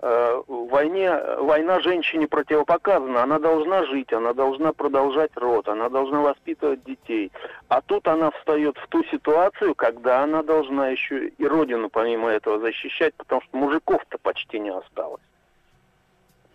Э, 0.06 0.44
в 0.48 0.68
войне 0.68 1.18
война 1.38 1.80
женщине 1.80 2.28
противопоказана, 2.28 3.24
она 3.24 3.40
должна 3.40 3.86
жить, 3.86 4.12
она 4.12 4.34
должна 4.34 4.74
продолжать 4.74 5.32
род, 5.38 5.70
она 5.70 5.88
должна 5.88 6.20
воспитывать 6.20 6.84
детей. 6.84 7.32
А 7.70 7.80
тут 7.80 8.06
она 8.10 8.32
встает 8.32 8.78
в 8.78 8.88
ту 8.88 9.06
ситуацию, 9.06 9.76
когда 9.76 10.24
она 10.24 10.44
должна 10.44 10.90
еще 10.90 11.30
и 11.30 11.46
родину 11.46 11.90
помимо 11.90 12.28
этого 12.28 12.60
защищать, 12.60 13.14
потому 13.16 13.42
что 13.44 13.58
мужиков-то 13.58 14.18
почти 14.18 14.60
не 14.60 14.72
осталось. 14.72 15.22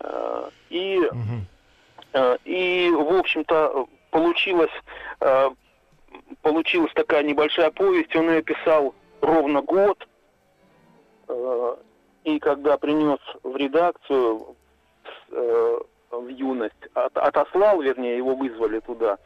Э, 0.01 0.49
И. 0.69 1.01
Э, 2.13 2.37
И, 2.45 2.91
в 2.91 3.17
общем-то, 3.17 3.87
получилось, 4.11 4.71
э, 5.21 5.49
получилась 6.41 6.91
такая 6.93 7.23
небольшая 7.23 7.71
повесть. 7.71 8.15
Он 8.15 8.29
ее 8.29 8.41
писал 8.41 8.93
ровно 9.21 9.61
год. 9.61 10.07
Э, 11.27 11.75
И 12.25 12.39
когда 12.39 12.77
принес 12.77 13.19
в 13.43 13.55
редакцию 13.55 14.55
э, 15.31 15.79
в 16.11 16.27
юность, 16.27 16.87
от- 16.93 17.17
отослал, 17.17 17.81
вернее, 17.81 18.17
его 18.17 18.35
вызвали 18.35 18.79
туда, 18.79 19.17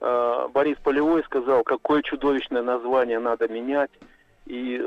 э, 0.00 0.48
Борис 0.52 0.76
Полевой 0.84 1.24
сказал, 1.24 1.64
какое 1.64 2.02
чудовищное 2.02 2.62
название 2.62 3.18
надо 3.18 3.48
менять. 3.48 3.90
И 4.46 4.80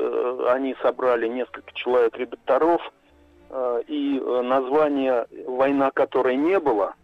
они 0.48 0.74
собрали 0.80 1.28
несколько 1.28 1.70
человек 1.74 2.16
редакторов, 2.16 2.80
и 3.88 4.22
название 4.42 5.26
«Война, 5.46 5.90
которой 5.90 6.36
не 6.36 6.58
было». 6.58 6.94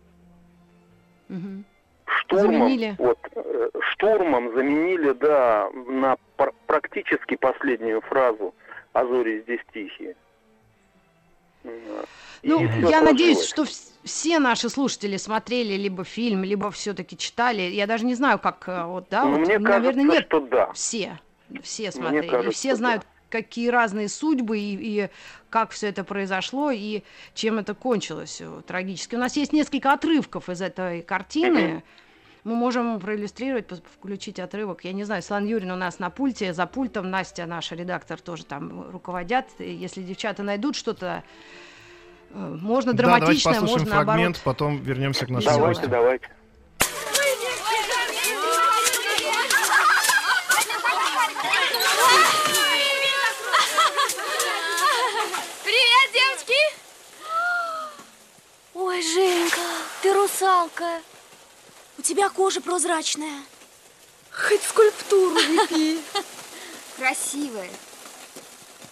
Штурмом, 2.06 2.52
Заменили? 2.52 2.96
вот, 2.98 3.18
э, 3.34 3.68
штурмом 3.92 4.54
заменили, 4.54 5.12
да, 5.12 5.68
на 5.86 6.16
пр- 6.36 6.52
практически 6.66 7.36
последнюю 7.36 8.00
фразу 8.02 8.54
«А 8.92 9.04
зори 9.06 9.42
здесь 9.42 9.60
тихие». 9.72 10.14
Ну, 12.42 12.68
я 12.88 13.00
надеюсь, 13.02 13.42
что 13.44 13.62
вс- 13.62 13.92
все 14.04 14.38
наши 14.38 14.68
слушатели 14.68 15.16
смотрели 15.16 15.74
либо 15.74 16.04
фильм, 16.04 16.44
либо 16.44 16.70
все-таки 16.70 17.16
читали. 17.16 17.62
Я 17.62 17.86
даже 17.88 18.04
не 18.06 18.14
знаю, 18.14 18.38
как 18.38 18.68
э, 18.68 18.84
вот, 18.84 19.08
да, 19.10 19.24
Ну, 19.24 19.32
вот, 19.32 19.40
мне 19.40 19.58
наверное, 19.58 20.04
кажется, 20.04 20.12
нет. 20.14 20.24
что 20.26 20.40
да. 20.40 20.72
Все, 20.72 21.18
все 21.62 21.90
смотрели, 21.90 22.28
кажется, 22.30 22.52
все 22.52 22.76
знают, 22.76 23.02
да. 23.02 23.08
Какие 23.30 23.68
разные 23.68 24.08
судьбы 24.08 24.58
и, 24.58 24.76
и 25.04 25.08
как 25.50 25.70
все 25.70 25.88
это 25.88 26.04
произошло 26.04 26.70
и 26.70 27.02
чем 27.34 27.58
это 27.58 27.74
кончилось 27.74 28.38
э, 28.40 28.62
трагически. 28.66 29.14
У 29.16 29.18
нас 29.18 29.36
есть 29.36 29.52
несколько 29.52 29.92
отрывков 29.92 30.48
из 30.48 30.60
этой 30.62 31.02
картины. 31.02 31.82
Мы 32.44 32.54
можем 32.54 33.00
проиллюстрировать, 33.00 33.66
включить 33.98 34.38
отрывок. 34.38 34.84
Я 34.84 34.92
не 34.92 35.02
знаю, 35.02 35.20
Слан 35.22 35.46
Юрин 35.46 35.72
у 35.72 35.76
нас 35.76 35.98
на 35.98 36.10
пульте, 36.10 36.52
за 36.54 36.66
пультом, 36.66 37.10
Настя, 37.10 37.44
наш 37.46 37.72
редактор, 37.72 38.20
тоже 38.20 38.44
там 38.44 38.88
руководят. 38.90 39.46
И 39.58 39.68
Если 39.74 40.02
девчата 40.02 40.44
найдут 40.44 40.76
что-то, 40.76 41.24
э, 42.30 42.56
можно 42.60 42.92
Да, 42.92 43.02
давайте 43.02 43.24
драматичное, 43.24 43.52
послушаем 43.54 43.78
можно 43.80 43.94
наоборот. 43.96 44.14
фрагмент, 44.14 44.40
потом 44.44 44.80
вернемся 44.80 45.26
к 45.26 45.30
Весёлое. 45.30 45.56
Давайте, 45.56 45.80
гости. 45.80 45.90
давайте. 45.90 46.28
Привет, 55.64 56.12
девочки! 56.12 56.60
Ой, 58.74 59.02
Женька, 59.02 59.60
ты 60.02 60.12
русалка. 60.40 61.00
У 61.98 62.02
тебя 62.02 62.28
кожа 62.28 62.60
прозрачная. 62.60 63.42
Хоть 64.30 64.62
скульптуру 64.62 65.36
лепи. 65.36 65.98
Красивая. 66.98 67.70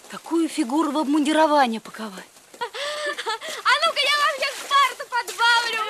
Такую 0.09 0.47
фигуру 0.49 0.91
в 0.91 0.97
обмундирование 0.97 1.79
паковать. 1.81 2.25
А 3.63 3.85
ну-ка, 3.85 3.99
я 3.99 4.15
вам 4.17 4.35
сейчас 4.37 4.55
карту 4.69 5.03
подбавлю. 5.09 5.81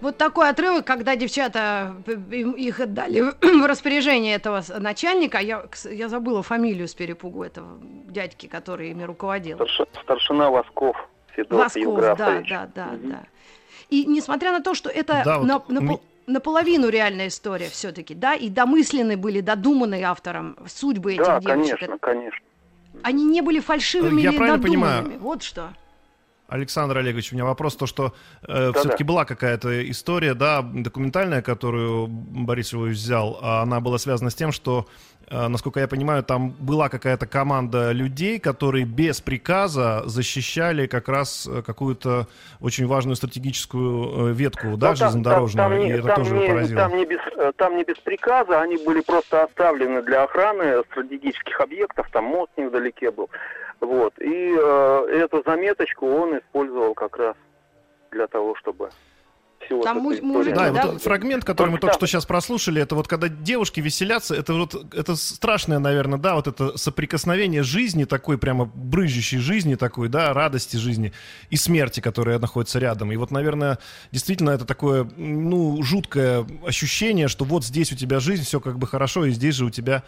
Вот 0.00 0.18
такой 0.18 0.48
отрывок, 0.50 0.86
когда 0.86 1.16
девчата 1.16 1.96
им- 2.30 2.52
их 2.52 2.78
отдали 2.80 3.20
в 3.22 3.34
распоряжение 3.66 4.34
этого 4.36 4.62
начальника. 4.78 5.38
Я, 5.38 5.66
я 5.84 6.08
забыла 6.08 6.42
фамилию 6.42 6.86
с 6.86 6.94
перепугу 6.94 7.42
этого 7.42 7.78
дядьки, 7.80 8.46
который 8.46 8.90
ими 8.90 9.02
руководил. 9.04 9.56
Старш- 9.58 9.88
Старшина 10.04 10.50
Восков 10.50 10.96
Федор 11.36 11.60
Восков, 11.60 11.82
да, 12.00 12.08
Евграфович. 12.08 12.48
да, 12.48 12.68
да, 12.74 12.90
да. 13.02 13.22
И 13.90 14.04
несмотря 14.06 14.52
на 14.52 14.60
то, 14.60 14.74
что 14.74 14.88
это 14.90 15.22
Да, 15.24 15.38
вот 15.38 15.46
на- 15.46 15.80
ми- 15.80 15.88
напол- 15.94 16.00
наполовину 16.26 16.88
реальная 16.88 17.28
история 17.28 17.68
все-таки, 17.68 18.14
да, 18.14 18.34
и 18.34 18.48
домысленные 18.48 19.16
были, 19.16 19.40
додуманные 19.40 20.04
автором 20.04 20.56
судьбы 20.66 21.12
этих 21.14 21.24
Да, 21.26 21.40
девочек, 21.40 21.78
конечно, 21.78 21.98
конечно. 21.98 22.38
они 23.02 23.24
не 23.24 23.42
были 23.42 23.60
фальшивыми 23.60 24.22
Я 24.22 24.30
или 24.30 24.36
правильно 24.38 24.58
надуманными. 24.58 25.02
понимаю? 25.02 25.20
Вот 25.20 25.42
что. 25.42 25.72
Александр 26.48 26.98
Олегович, 26.98 27.32
у 27.32 27.34
меня 27.36 27.44
вопрос, 27.44 27.76
то, 27.76 27.86
что 27.86 28.12
э, 28.42 28.46
Да-да. 28.46 28.78
все-таки 28.78 29.02
была 29.04 29.24
какая-то 29.24 29.88
история, 29.90 30.34
да, 30.34 30.62
документальная, 30.62 31.42
которую 31.42 32.06
Борис 32.06 32.72
Львович 32.72 32.96
взял, 32.96 33.38
а 33.42 33.62
она 33.62 33.80
была 33.80 33.98
связана 33.98 34.30
с 34.30 34.34
тем, 34.36 34.52
что, 34.52 34.86
э, 35.28 35.48
насколько 35.48 35.80
я 35.80 35.88
понимаю, 35.88 36.22
там 36.22 36.50
была 36.50 36.88
какая-то 36.88 37.26
команда 37.26 37.90
людей, 37.90 38.38
которые 38.38 38.84
без 38.84 39.20
приказа 39.20 40.02
защищали 40.06 40.86
как 40.86 41.08
раз 41.08 41.48
э, 41.50 41.62
какую-то 41.62 42.28
очень 42.60 42.86
важную 42.86 43.16
стратегическую 43.16 44.30
э, 44.30 44.32
ветку, 44.32 44.76
да, 44.76 44.90
Ну, 44.90 44.94
там- 44.94 44.96
железнодорожную, 44.96 45.64
там, 45.68 45.72
там 45.72 45.80
и 45.80 45.84
не, 45.84 45.90
это 45.92 46.06
там 46.06 46.16
тоже 46.16 46.34
не- 46.36 46.46
поразило. 46.48 46.80
Там 46.80 46.96
не, 46.96 47.06
без, 47.06 47.18
э, 47.36 47.52
там 47.56 47.76
не 47.76 47.82
без 47.82 47.96
приказа, 47.98 48.60
они 48.60 48.76
были 48.76 49.00
просто 49.00 49.42
оставлены 49.42 50.00
для 50.02 50.22
охраны 50.22 50.82
стратегических 50.92 51.60
объектов, 51.60 52.06
там 52.12 52.24
мост 52.26 52.52
невдалеке 52.56 53.10
был. 53.10 53.28
Вот. 53.80 54.14
И 54.20 54.56
э, 54.58 55.06
эту 55.12 55.42
заметочку 55.44 56.06
он 56.06 56.38
использовал 56.38 56.94
как 56.94 57.16
раз 57.16 57.36
для 58.10 58.26
того, 58.26 58.54
чтобы 58.56 58.90
всего. 59.66 59.82
Там 59.82 59.98
муж- 59.98 60.20
мужики. 60.20 60.54
Да, 60.54 60.70
да? 60.70 60.86
вот 60.86 61.02
фрагмент, 61.02 61.44
который 61.44 61.70
мы 61.70 61.78
Только 61.78 61.94
что 61.94 62.06
сейчас 62.06 62.26
прослушали, 62.26 62.80
это 62.80 62.94
вот 62.94 63.08
когда 63.08 63.28
девушки 63.28 63.80
веселятся, 63.80 64.34
это 64.34 64.54
вот 64.54 64.94
это 64.94 65.16
страшное, 65.16 65.78
наверное, 65.78 66.18
да, 66.18 66.34
вот 66.34 66.46
это 66.46 66.76
соприкосновение 66.76 67.62
жизни 67.62 68.04
такой, 68.04 68.38
прямо 68.38 68.64
брызжущей 68.64 69.38
жизни 69.38 69.74
такой, 69.74 70.08
да, 70.08 70.32
радости 70.32 70.76
жизни 70.76 71.12
и 71.50 71.56
смерти, 71.56 72.00
которая 72.00 72.38
находится 72.38 72.78
рядом. 72.78 73.12
И 73.12 73.16
вот, 73.16 73.30
наверное, 73.30 73.78
действительно 74.12 74.50
это 74.50 74.64
такое, 74.64 75.04
ну, 75.16 75.82
жуткое 75.82 76.46
ощущение, 76.66 77.28
что 77.28 77.44
вот 77.44 77.64
здесь 77.64 77.92
у 77.92 77.96
тебя 77.96 78.20
жизнь, 78.20 78.44
все 78.44 78.60
как 78.60 78.78
бы 78.78 78.86
хорошо, 78.86 79.24
и 79.26 79.30
здесь 79.30 79.54
же 79.54 79.66
у 79.66 79.70
тебя 79.70 80.02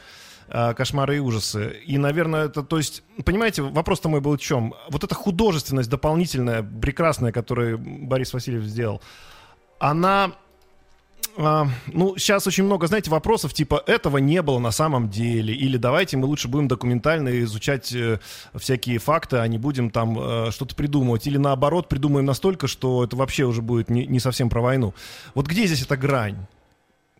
кошмары 0.49 1.17
и 1.17 1.19
ужасы. 1.19 1.81
И, 1.85 1.99
наверное, 1.99 2.47
это, 2.47 2.63
то 2.63 2.79
есть, 2.79 3.03
понимаете, 3.25 3.63
вопрос-то 3.63 4.09
мой 4.09 4.21
был 4.21 4.37
в 4.37 4.41
чем? 4.41 4.75
Вот 4.89 5.05
эта 5.05 5.15
художественность 5.15 5.91
дополнительная, 5.91 6.63
прекрасная, 6.63 7.33
которую 7.33 7.79
Борис 7.79 8.33
Васильев 8.33 8.65
сделал, 8.65 9.03
она 9.79 10.33
а, 11.41 11.67
ну, 11.87 12.17
сейчас 12.17 12.49
очень 12.49 12.65
много, 12.65 12.89
знаете, 12.89 13.11
вопросов 13.11 13.55
типа 13.55 13.83
«этого 13.87 14.19
не 14.19 14.43
было 14.43 14.59
на 14.59 14.73
самом 14.73 15.09
деле» 15.09 15.55
или 15.55 15.77
«давайте 15.77 16.17
мы 16.17 16.27
лучше 16.27 16.49
будем 16.49 16.67
документально 16.67 17.41
изучать 17.43 17.93
э, 17.95 18.19
всякие 18.57 18.99
факты, 18.99 19.37
а 19.37 19.47
не 19.47 19.57
будем 19.57 19.91
там 19.91 20.19
э, 20.19 20.51
что-то 20.51 20.75
придумывать» 20.75 21.29
или 21.29 21.39
наоборот 21.39 21.89
придумаем 21.89 22.27
настолько, 22.27 22.67
что 22.67 23.05
это 23.05 23.15
вообще 23.15 23.45
уже 23.45 23.63
будет 23.63 23.89
не, 23.89 24.05
не 24.07 24.19
совсем 24.19 24.51
про 24.51 24.61
войну. 24.61 24.95
Вот 25.35 25.47
где 25.47 25.67
здесь 25.67 25.83
эта 25.83 25.97
грань, 25.97 26.47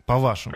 по-вашему? 0.05 0.55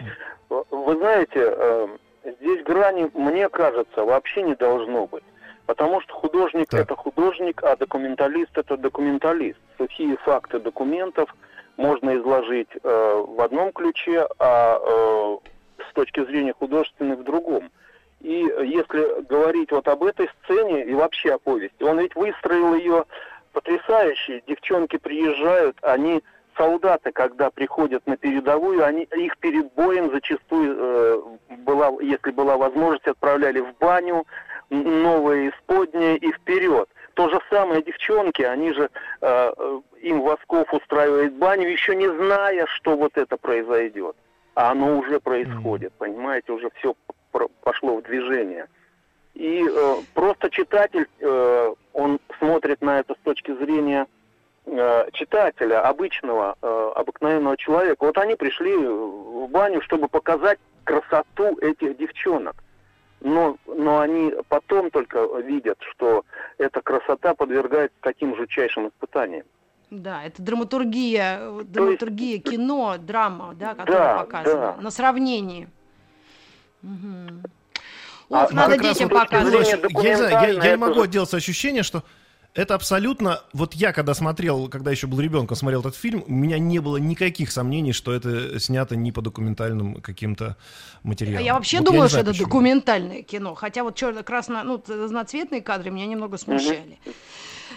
Вы 0.49 0.97
знаете, 0.97 1.31
э, 1.35 1.87
здесь 2.23 2.63
грани, 2.63 3.09
мне 3.13 3.49
кажется, 3.49 4.03
вообще 4.03 4.43
не 4.43 4.55
должно 4.55 5.07
быть. 5.07 5.23
Потому 5.65 6.01
что 6.01 6.13
художник 6.13 6.69
Так. 6.69 6.81
это 6.81 6.95
художник, 6.95 7.63
а 7.63 7.75
документалист 7.75 8.57
это 8.57 8.75
документалист. 8.77 9.59
Сухие 9.77 10.17
факты 10.17 10.59
документов 10.59 11.33
можно 11.77 12.15
изложить 12.17 12.69
э, 12.83 13.23
в 13.27 13.41
одном 13.41 13.71
ключе, 13.71 14.27
а 14.39 14.79
э, 14.79 15.37
с 15.89 15.93
точки 15.93 16.23
зрения 16.25 16.53
художественной 16.53 17.15
в 17.15 17.23
другом. 17.23 17.71
И 18.19 18.31
если 18.63 19.21
говорить 19.23 19.71
вот 19.71 19.87
об 19.87 20.03
этой 20.03 20.29
сцене 20.43 20.85
и 20.85 20.93
вообще 20.93 21.33
о 21.33 21.39
повести, 21.39 21.83
он 21.83 21.99
ведь 21.99 22.15
выстроил 22.15 22.73
ее 22.75 23.05
потрясающе. 23.51 24.43
Девчонки 24.47 24.97
приезжают, 24.97 25.77
они 25.81 26.23
солдаты, 26.57 27.12
когда 27.12 27.50
приходят 27.50 28.05
на 28.07 28.17
передовую, 28.17 28.86
они 28.86 29.03
их 29.03 29.38
перед 29.38 29.72
боем 29.74 30.12
зачастую 30.12 30.75
э, 30.77 31.22
была, 31.57 31.91
если 32.01 32.31
была 32.31 32.57
возможность, 32.57 33.07
отправляли 33.07 33.60
в 33.60 33.75
баню, 33.79 34.25
новые 34.69 35.51
исподние 35.51 36.17
и 36.17 36.31
вперед. 36.31 36.89
То 37.13 37.29
же 37.29 37.39
самое 37.50 37.83
девчонки, 37.83 38.41
они 38.41 38.74
же 38.74 38.89
э, 39.22 39.53
э, 39.57 39.81
им 40.01 40.22
Восков 40.22 40.74
устраивает 40.74 41.33
баню, 41.33 41.69
еще 41.69 41.95
не 41.95 42.07
зная, 42.07 42.65
что 42.67 42.98
вот 42.98 43.17
это 43.17 43.38
произойдет. 43.38 44.15
А 44.55 44.72
оно 44.72 44.98
уже 44.98 45.19
происходит, 45.19 45.93
понимаете, 45.93 46.51
уже 46.51 46.69
все 46.75 46.95
пошло 47.62 47.98
в 47.98 48.03
движение. 48.03 48.67
И 49.33 49.63
э, 49.67 49.95
просто 50.13 50.50
читатель, 50.50 51.07
э, 51.19 51.74
он 51.93 52.19
смотрит 52.38 52.81
на 52.81 53.00
это 53.00 53.15
с 53.15 53.24
точки 53.24 53.53
зрения 53.55 54.03
э, 54.03 54.22
читателя, 55.13 55.82
обычного, 55.88 56.55
э, 56.62 56.91
обыкновенного 56.96 57.58
человека. 57.58 58.05
Вот 58.05 58.17
они 58.17 58.36
пришли 58.36 58.75
в 58.77 59.48
баню, 59.50 59.82
чтобы 59.82 60.08
показать 60.08 60.60
красоту 60.84 61.58
этих 61.60 61.98
девчонок. 61.98 62.55
Но, 63.22 63.58
но 63.67 64.00
они 64.00 64.34
потом 64.50 64.89
только 64.89 65.25
видят, 65.38 65.77
что 65.91 66.24
эта 66.58 66.82
красота 66.82 67.34
подвергается 67.36 67.96
таким 68.01 68.36
жутчайшим 68.36 68.88
испытаниям. 68.89 69.46
Да, 69.89 70.24
это 70.24 70.41
драматургия, 70.41 71.38
э, 71.39 71.55
есть- 71.60 71.72
драматургия 71.72 72.39
кино, 72.39 72.96
драма, 72.98 73.53
да, 73.55 73.75
которая 73.75 74.15
Да, 74.15 74.17
показана 74.24 74.74
да. 74.77 74.82
на 74.82 74.91
сравнении. 74.91 75.67
А- 76.84 78.43
Ох, 78.46 78.51
а 78.51 78.55
надо 78.55 78.75
как 78.75 78.84
раз 78.86 78.93
детям 78.93 79.10
показывать. 79.10 79.70
я, 80.03 80.13
я- 80.29 80.48
я 80.50 80.72
не 80.72 80.77
могу 80.77 80.93
это 80.96 81.03
отделаться 81.03 81.38
ощущение, 81.38 81.84
что 81.84 82.03
это 82.53 82.75
абсолютно... 82.75 83.41
Вот 83.53 83.74
я, 83.74 83.93
когда 83.93 84.13
смотрел, 84.13 84.67
когда 84.69 84.91
еще 84.91 85.07
был 85.07 85.19
ребенком, 85.19 85.57
смотрел 85.57 85.81
этот 85.81 85.95
фильм, 85.95 86.24
у 86.27 86.31
меня 86.31 86.60
не 86.60 86.79
было 86.79 86.98
никаких 86.98 87.51
сомнений, 87.51 87.93
что 87.93 88.13
это 88.13 88.60
снято 88.60 88.95
не 88.95 89.12
по 89.12 89.22
документальным 89.22 90.01
каким-то 90.01 90.55
материалам. 91.01 91.43
Я 91.43 91.55
вообще 91.55 91.77
Вот 91.79 91.86
думала, 91.86 92.07
что 92.07 92.17
знаю, 92.17 92.24
это 92.25 92.31
почему. 92.33 92.45
документальное 92.48 93.22
кино. 93.24 93.55
Хотя 93.55 93.83
вот 93.83 93.95
черно-красно, 93.95 94.63
ну, 94.63 94.83
разноцветные 94.88 95.62
кадры 95.62 95.89
меня 95.89 96.05
немного 96.05 96.38
смущали. 96.38 97.00
Э, 97.05 97.12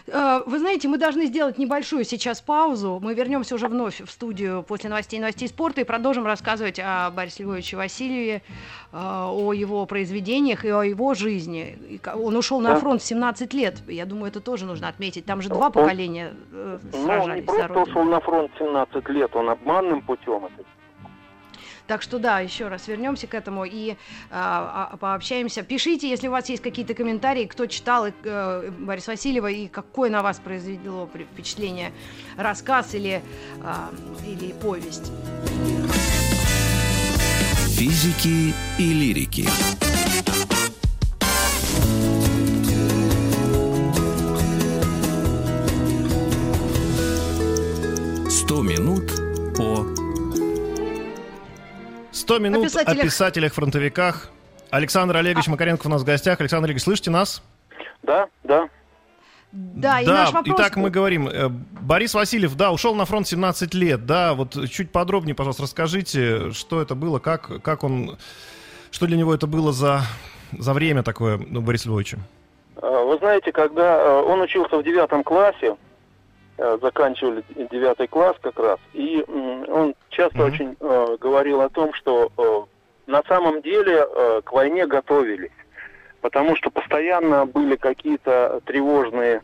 Вы 0.06 0.58
знаете, 0.60 0.86
мы 0.86 0.98
должны 0.98 1.26
сделать 1.26 1.58
небольшую 1.58 2.04
сейчас 2.04 2.40
паузу. 2.40 3.00
Мы 3.02 3.14
вернемся 3.14 3.57
уже 3.57 3.66
вновь 3.66 4.00
в 4.00 4.11
студию 4.11 4.62
после 4.62 4.88
новостей 4.88 5.18
новостей 5.18 5.48
спорта 5.48 5.81
и 5.81 5.85
продолжим 5.85 6.26
рассказывать 6.26 6.78
о 6.78 7.11
Борисе 7.11 7.42
Львовиче 7.42 7.76
Васильеве, 7.76 8.42
э, 8.92 8.96
о 8.96 9.52
его 9.52 9.85
произведениях 9.87 10.64
и 10.64 10.68
о 10.70 10.83
его 10.83 11.14
жизни. 11.14 11.98
Он 12.14 12.37
ушел 12.37 12.61
на 12.61 12.76
фронт 12.76 13.02
в 13.02 13.04
17 13.04 13.52
лет. 13.52 13.83
Я 13.88 14.07
думаю, 14.07 14.28
это 14.28 14.40
тоже 14.40 14.64
нужно 14.64 14.88
отметить. 14.88 15.24
Там 15.26 15.42
же 15.42 15.48
Он- 15.50 15.57
два 15.57 15.70
поколения 15.70 16.35
э, 16.52 16.78
Ну, 16.92 16.98
он 16.98 17.07
не 17.35 17.42
сражались 17.42 17.44
просто 17.44 17.81
ушел 17.81 18.04
на 18.04 18.20
фронт 18.20 18.50
17 18.59 19.09
лет, 19.09 19.35
он 19.35 19.50
обманным 19.50 20.02
путем 20.02 20.44
это 20.46 20.64
Так 21.87 22.03
что 22.03 22.18
да, 22.18 22.40
еще 22.40 22.68
раз 22.68 22.88
вернемся 22.88 23.27
к 23.27 23.35
этому 23.35 23.64
и 23.64 23.96
а, 24.31 24.96
пообщаемся. 24.99 25.62
Пишите, 25.62 26.09
если 26.09 26.29
у 26.29 26.33
вас 26.33 26.49
есть 26.49 26.62
какие-то 26.62 26.94
комментарии, 26.94 27.44
кто 27.46 27.66
читал 27.66 28.07
э, 28.07 28.70
Бориса 28.79 29.12
Васильева 29.12 29.51
и 29.51 29.68
какое 29.68 30.11
на 30.11 30.22
вас 30.22 30.38
произвело 30.38 31.09
впечатление 31.33 31.92
рассказ 32.37 32.94
или, 32.94 33.22
а, 33.62 33.90
или 34.27 34.53
повесть. 34.53 35.12
Физики 37.77 38.55
и 38.79 38.92
лирики. 38.92 39.46
Сто 48.29 48.62
минут 48.62 49.12
по 49.57 50.06
100 52.16 52.38
минут 52.38 52.57
О 52.57 52.61
о 52.61 52.64
писателях. 52.64 53.05
писателях-фронтовиках. 53.05 54.31
Александр 54.70 55.16
Олегович 55.18 55.48
Макаренков 55.48 55.87
у 55.87 55.88
нас 55.90 56.02
в 56.02 56.05
гостях. 56.05 56.40
Александр 56.40 56.66
Олегович, 56.66 56.85
слышите 56.85 57.11
нас? 57.11 57.42
Да, 58.02 58.29
да. 58.42 58.68
Да, 59.52 60.00
и 60.00 60.07
наш 60.07 60.33
вопрос... 60.33 60.59
итак, 60.59 60.76
мы 60.76 60.90
говорим, 60.90 61.29
э, 61.29 61.48
Борис 61.48 62.14
Васильев, 62.14 62.57
да, 62.57 62.72
ушел 62.72 62.94
на 62.94 63.05
фронт 63.05 63.26
17 63.29 63.72
лет, 63.74 64.05
да, 64.05 64.35
вот 64.35 64.57
чуть 64.68 64.90
подробнее, 64.90 65.35
пожалуйста, 65.35 65.62
расскажите, 65.62 66.50
что 66.52 66.83
это 66.83 66.94
было, 66.94 67.20
как, 67.20 67.62
как 67.62 67.85
он, 67.85 68.18
что 68.90 69.07
для 69.07 69.16
него 69.16 69.33
это 69.35 69.46
было 69.46 69.72
за, 69.72 70.02
за 70.52 70.74
время 70.74 71.02
такое, 71.02 71.38
ну, 71.38 71.61
Борис 71.62 71.87
Львовича? 71.87 72.18
Э, 72.76 73.05
Вы 73.07 73.16
знаете, 73.18 73.52
когда 73.52 73.98
э, 73.98 74.22
он 74.22 74.40
учился 74.40 74.76
в 74.76 74.83
девятом 74.83 75.22
классе, 75.22 75.76
заканчивали 76.59 77.45
девятый 77.71 78.07
класс 78.09 78.37
как 78.40 78.59
раз, 78.59 78.79
и 78.92 79.25
он 79.69 79.95
часто 80.11 80.38
Мгм. 80.38 80.47
очень 80.47 80.77
э, 80.81 81.16
говорил 81.21 81.61
о 81.61 81.69
том, 81.69 81.92
что 81.92 82.31
э, 82.37 83.11
на 83.11 83.23
самом 83.29 83.62
деле 83.62 84.07
э, 84.09 84.40
к 84.45 84.53
войне 84.53 84.87
готовились, 84.87 85.51
потому 86.21 86.57
что 86.57 86.71
постоянно 86.71 87.47
были 87.47 87.77
какие-то 87.77 88.61
тревожные 88.64 89.42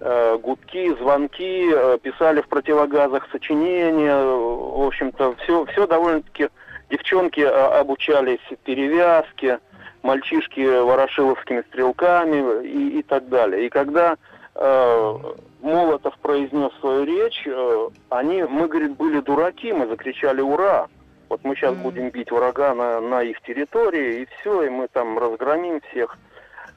э, 0.00 0.38
гудки, 0.38 0.94
звонки, 0.96 1.70
э, 1.72 1.98
писали 2.00 2.40
в 2.40 2.48
противогазах 2.48 3.28
сочинения, 3.30 4.14
э, 4.14 4.24
в 4.24 4.86
общем-то, 4.86 5.34
все, 5.42 5.64
все 5.66 5.86
довольно-таки 5.86 6.48
девчонки 6.90 7.40
э, 7.40 7.48
обучались 7.48 8.40
перевязке, 8.64 9.58
мальчишки 10.02 10.60
ворошиловскими 10.60 11.62
стрелками 11.68 12.64
и, 12.66 12.98
и 13.00 13.02
так 13.02 13.28
далее. 13.28 13.66
И 13.66 13.68
когда 13.68 14.12
э, 14.12 14.16
Молотов 14.54 16.18
произнес 16.18 16.72
свою 16.80 17.04
речь, 17.04 17.42
э, 17.46 17.88
они, 18.10 18.42
мы, 18.42 18.66
говорит, 18.66 18.96
были 18.96 19.20
дураки, 19.20 19.72
мы 19.72 19.86
закричали 19.86 20.40
«Ура!». 20.40 20.88
Вот 21.28 21.42
мы 21.44 21.54
сейчас 21.54 21.72
Мгм. 21.74 21.82
будем 21.82 22.10
бить 22.10 22.30
врага 22.30 22.74
на, 22.74 23.00
на 23.00 23.22
их 23.22 23.40
территории, 23.42 24.22
и 24.22 24.26
все, 24.26 24.64
и 24.64 24.68
мы 24.68 24.88
там 24.88 25.18
разгромим 25.18 25.80
всех. 25.80 26.18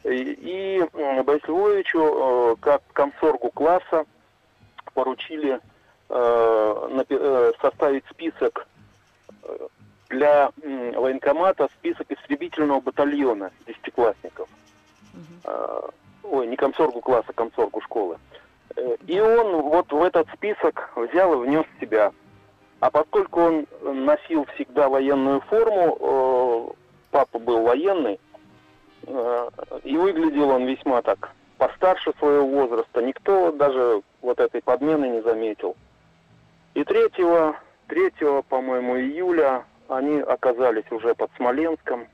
И, 0.03 0.09
и 0.13 1.23
Борису 1.23 1.47
Львовичу, 1.47 1.99
э, 1.99 2.55
как 2.61 2.81
комсоргу 2.93 3.49
класса, 3.49 4.05
поручили 4.93 5.59
э, 6.09 7.03
э, 7.09 7.51
составить 7.59 8.05
список 8.11 8.67
э, 9.43 9.67
для 10.09 10.51
военкомата, 10.57 11.67
список 11.79 12.09
истребительного 12.11 12.79
батальона 12.79 13.51
десятиклассников. 13.67 14.47
Э, 15.43 15.89
ой, 16.31 16.47
не 16.47 16.55
комсоргу 16.55 17.01
класса, 17.01 17.33
комсоргу 17.33 17.81
школы. 17.81 18.17
Э, 18.75 18.95
И 19.07 19.19
он 19.19 19.61
вот 19.61 19.91
в 19.91 20.03
этот 20.03 20.27
список 20.33 20.91
взял 20.95 21.33
и 21.33 21.45
внес 21.45 21.65
себя. 21.79 22.11
А 22.79 22.91
поскольку 22.91 23.41
он 23.41 23.67
носил 23.81 24.45
всегда 24.55 24.89
военную 24.89 25.41
форму, 25.41 25.97
э, 25.99 26.67
папа 27.11 27.39
был 27.39 27.61
военный, 27.63 28.19
э, 29.07 29.49
и 29.83 29.97
выглядел 29.97 30.49
он 30.49 30.65
весьма 30.65 31.01
так 31.01 31.31
постарше 31.57 32.13
своего 32.19 32.45
возраста, 32.45 33.01
никто 33.01 33.51
даже 33.51 34.01
вот 34.21 34.39
этой 34.39 34.61
подмены 34.61 35.05
не 35.05 35.21
заметил. 35.21 35.75
И 36.73 36.83
3, 36.83 37.09
3 37.87 38.41
по-моему, 38.49 38.97
июля 38.97 39.63
они 39.87 40.19
оказались 40.19 40.91
уже 40.91 41.15
под 41.15 41.31
Смоленском, 41.37 42.07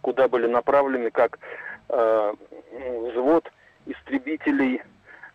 куда 0.00 0.26
были 0.26 0.48
направлены 0.48 1.10
как 1.10 1.38
э, 1.88 2.34
взвод 3.10 3.50
истребителей 3.86 4.82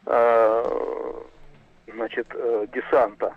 э, 0.06 1.22
значит, 1.88 2.28
э, 2.34 2.68
десанта. 2.74 3.36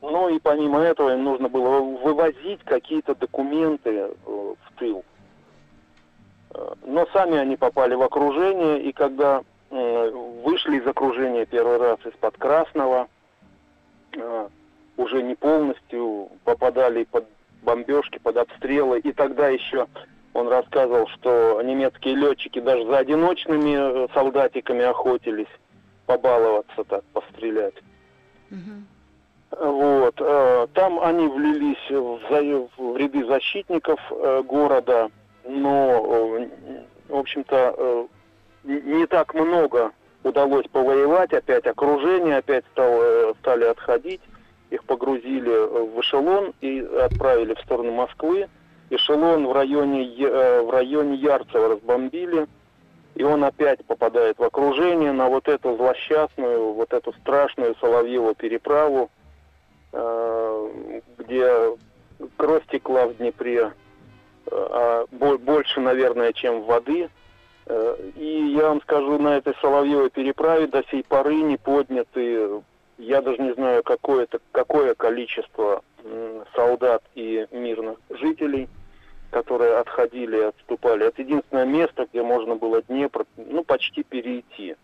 Ну 0.00 0.28
и 0.28 0.38
помимо 0.40 0.80
этого 0.80 1.14
им 1.14 1.24
нужно 1.24 1.48
было 1.48 1.80
вывозить 1.80 2.62
какие-то 2.64 3.14
документы 3.14 3.90
э, 3.90 4.14
в 4.26 4.78
тыл. 4.78 5.04
Но 6.84 7.06
сами 7.14 7.38
они 7.38 7.56
попали 7.56 7.94
в 7.94 8.02
окружение, 8.02 8.82
и 8.82 8.92
когда 8.92 9.42
вышли 9.70 10.80
из 10.80 10.86
окружения 10.86 11.46
первый 11.46 11.78
раз 11.78 11.98
из-под 12.04 12.36
Красного, 12.36 13.08
уже 14.98 15.22
не 15.22 15.34
полностью 15.34 16.28
попадали 16.44 17.04
под 17.04 17.24
бомбежки, 17.62 18.18
под 18.18 18.36
обстрелы. 18.36 18.98
И 19.00 19.12
тогда 19.12 19.48
еще 19.48 19.86
он 20.34 20.48
рассказывал, 20.48 21.06
что 21.08 21.60
немецкие 21.62 22.14
летчики 22.14 22.58
даже 22.58 22.86
за 22.86 22.98
одиночными 22.98 23.76
э, 23.76 24.08
солдатиками 24.14 24.82
охотились 24.84 25.48
побаловаться 26.06 26.84
так, 26.84 27.04
пострелять. 27.12 27.74
Вот. 29.50 30.14
э, 30.18 30.66
Там 30.72 30.98
они 31.00 31.28
влились 31.28 31.90
в, 31.90 32.96
ряды 32.96 33.26
защитников 33.26 34.00
э, 34.10 34.42
города, 34.44 35.10
но, 35.44 36.48
в 37.08 37.16
общем-то, 37.16 38.08
не 38.64 39.06
так 39.06 39.34
много 39.34 39.92
удалось 40.22 40.66
повоевать. 40.68 41.32
Опять 41.34 41.66
окружение, 41.66 42.38
опять 42.38 42.64
стало, 42.72 43.34
стали 43.40 43.64
отходить. 43.64 44.20
Их 44.70 44.84
погрузили 44.84 45.90
в 45.90 46.00
эшелон 46.00 46.54
и 46.62 46.80
отправили 46.80 47.54
в 47.54 47.60
сторону 47.60 47.92
Москвы. 47.92 48.48
Эшелон 48.92 49.46
в 49.46 49.52
районе, 49.52 50.04
э, 50.18 50.60
в 50.60 50.70
районе 50.70 51.16
Ярцева 51.16 51.68
разбомбили. 51.68 52.46
И 53.14 53.22
он 53.24 53.42
опять 53.44 53.84
попадает 53.86 54.38
в 54.38 54.42
окружение 54.42 55.12
на 55.12 55.28
вот 55.28 55.48
эту 55.48 55.76
злосчастную, 55.76 56.72
вот 56.72 56.92
эту 56.92 57.12
страшную 57.14 57.74
Соловьеву 57.80 58.34
переправу, 58.34 59.10
э, 59.92 61.00
где 61.18 61.76
кровь 62.36 62.62
текла 62.70 63.06
в 63.06 63.16
Днепре, 63.16 63.60
э, 63.62 63.70
а 64.50 65.06
бо- 65.10 65.38
больше, 65.38 65.80
наверное, 65.80 66.32
чем 66.32 66.62
воды. 66.62 67.08
И 68.16 68.54
я 68.56 68.68
вам 68.68 68.82
скажу, 68.82 69.18
на 69.18 69.36
этой 69.36 69.54
Соловьевой 69.60 70.10
переправе 70.10 70.66
до 70.66 70.82
сей 70.90 71.04
поры 71.04 71.36
не 71.36 71.56
подняты, 71.56 72.60
я 72.98 73.22
даже 73.22 73.40
не 73.40 73.54
знаю, 73.54 73.84
какое, 73.84 74.26
-то, 74.26 74.40
какое 74.50 74.94
количество 74.96 75.82
солдат 76.56 77.04
и 77.14 77.46
мирных 77.52 77.98
жителей, 78.10 78.68
которые 79.32 79.78
отходили 79.78 80.36
и 80.36 80.42
отступали. 80.42 81.06
Это 81.06 81.22
единственное 81.22 81.64
место, 81.64 82.06
где 82.12 82.22
можно 82.22 82.54
было 82.54 82.82
Днепр, 82.82 83.24
ну, 83.36 83.64
почти 83.64 84.02
перейти. 84.02 84.76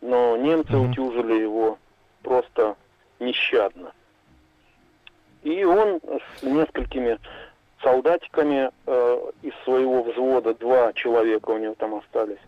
Но 0.00 0.36
немцы 0.36 0.76
Мгм. 0.76 0.90
утюжили 0.90 1.34
его 1.34 1.78
просто 2.22 2.76
нещадно. 3.20 3.92
И 5.44 5.62
он 5.64 6.00
с 6.40 6.42
несколькими 6.42 7.18
солдатиками 7.82 8.70
э, 8.86 9.30
из 9.42 9.52
своего 9.64 10.02
взвода, 10.02 10.54
два 10.54 10.92
человека 10.92 11.50
у 11.50 11.58
него 11.58 11.74
там 11.74 11.94
остались, 11.94 12.42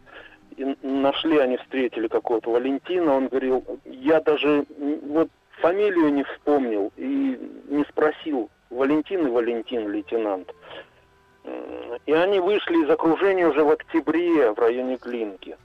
и 0.56 0.76
нашли, 0.82 1.38
они 1.38 1.56
встретили 1.58 2.08
какого-то 2.08 2.50
Валентина, 2.50 3.14
он 3.14 3.28
говорил, 3.28 3.64
я 3.84 4.20
даже 4.20 4.64
вот 5.06 5.28
фамилию 5.60 6.12
не 6.12 6.24
вспомнил 6.24 6.92
и 6.96 7.38
не 7.68 7.84
спросил, 7.84 8.50
Валентин 8.70 9.26
и 9.28 9.30
Валентин, 9.30 9.88
лейтенант. 9.90 10.52
И 12.06 12.12
они 12.12 12.40
вышли 12.40 12.84
из 12.84 12.90
окружения 12.90 13.46
уже 13.46 13.64
в 13.64 13.70
октябре 13.70 14.52
в 14.52 14.58
районе 14.58 14.96
Глинки. 14.96 15.56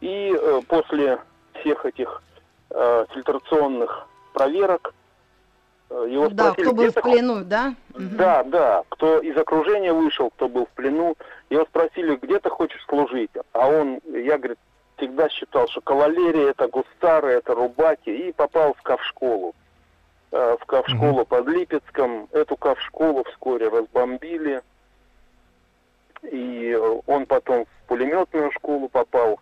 И 0.00 0.32
э, 0.32 0.60
после 0.68 1.18
всех 1.54 1.84
этих 1.84 2.22
э, 2.70 3.06
фильтрационных 3.12 4.06
проверок 4.32 4.94
э, 5.90 6.06
его 6.08 6.28
Да, 6.28 6.52
спросили, 6.52 6.64
кто 6.64 6.74
был 6.74 6.90
в 6.90 6.94
плену, 6.94 7.44
да? 7.44 7.74
Да, 7.88 8.44
да. 8.44 8.84
Кто 8.90 9.18
из 9.20 9.36
окружения 9.36 9.92
вышел, 9.92 10.30
кто 10.30 10.48
был 10.48 10.66
в 10.66 10.70
плену. 10.70 11.16
Его 11.50 11.64
спросили, 11.64 12.16
где 12.16 12.38
ты 12.38 12.48
хочешь 12.48 12.84
служить? 12.88 13.30
А 13.52 13.68
он, 13.68 14.00
я, 14.06 14.38
говорит, 14.38 14.58
всегда 14.96 15.28
считал, 15.28 15.66
что 15.68 15.80
кавалерия 15.80 16.50
это 16.50 16.68
густары, 16.68 17.32
это 17.32 17.54
рубаки. 17.54 18.10
И 18.10 18.32
попал 18.32 18.74
в 18.74 18.82
кавшколу. 18.82 19.50
Э, 19.50 19.67
В 20.30 20.58
кавшколу 20.66 21.24
под 21.24 21.48
Липецком. 21.48 22.28
Эту 22.32 22.56
кавшколу 22.56 23.24
вскоре 23.24 23.68
разбомбили. 23.68 24.62
И 26.22 26.70
э, 26.70 27.00
он 27.06 27.26
потом 27.26 27.64
в 27.64 27.88
пулеметную 27.88 28.50
школу 28.52 28.88
попал. 28.88 29.40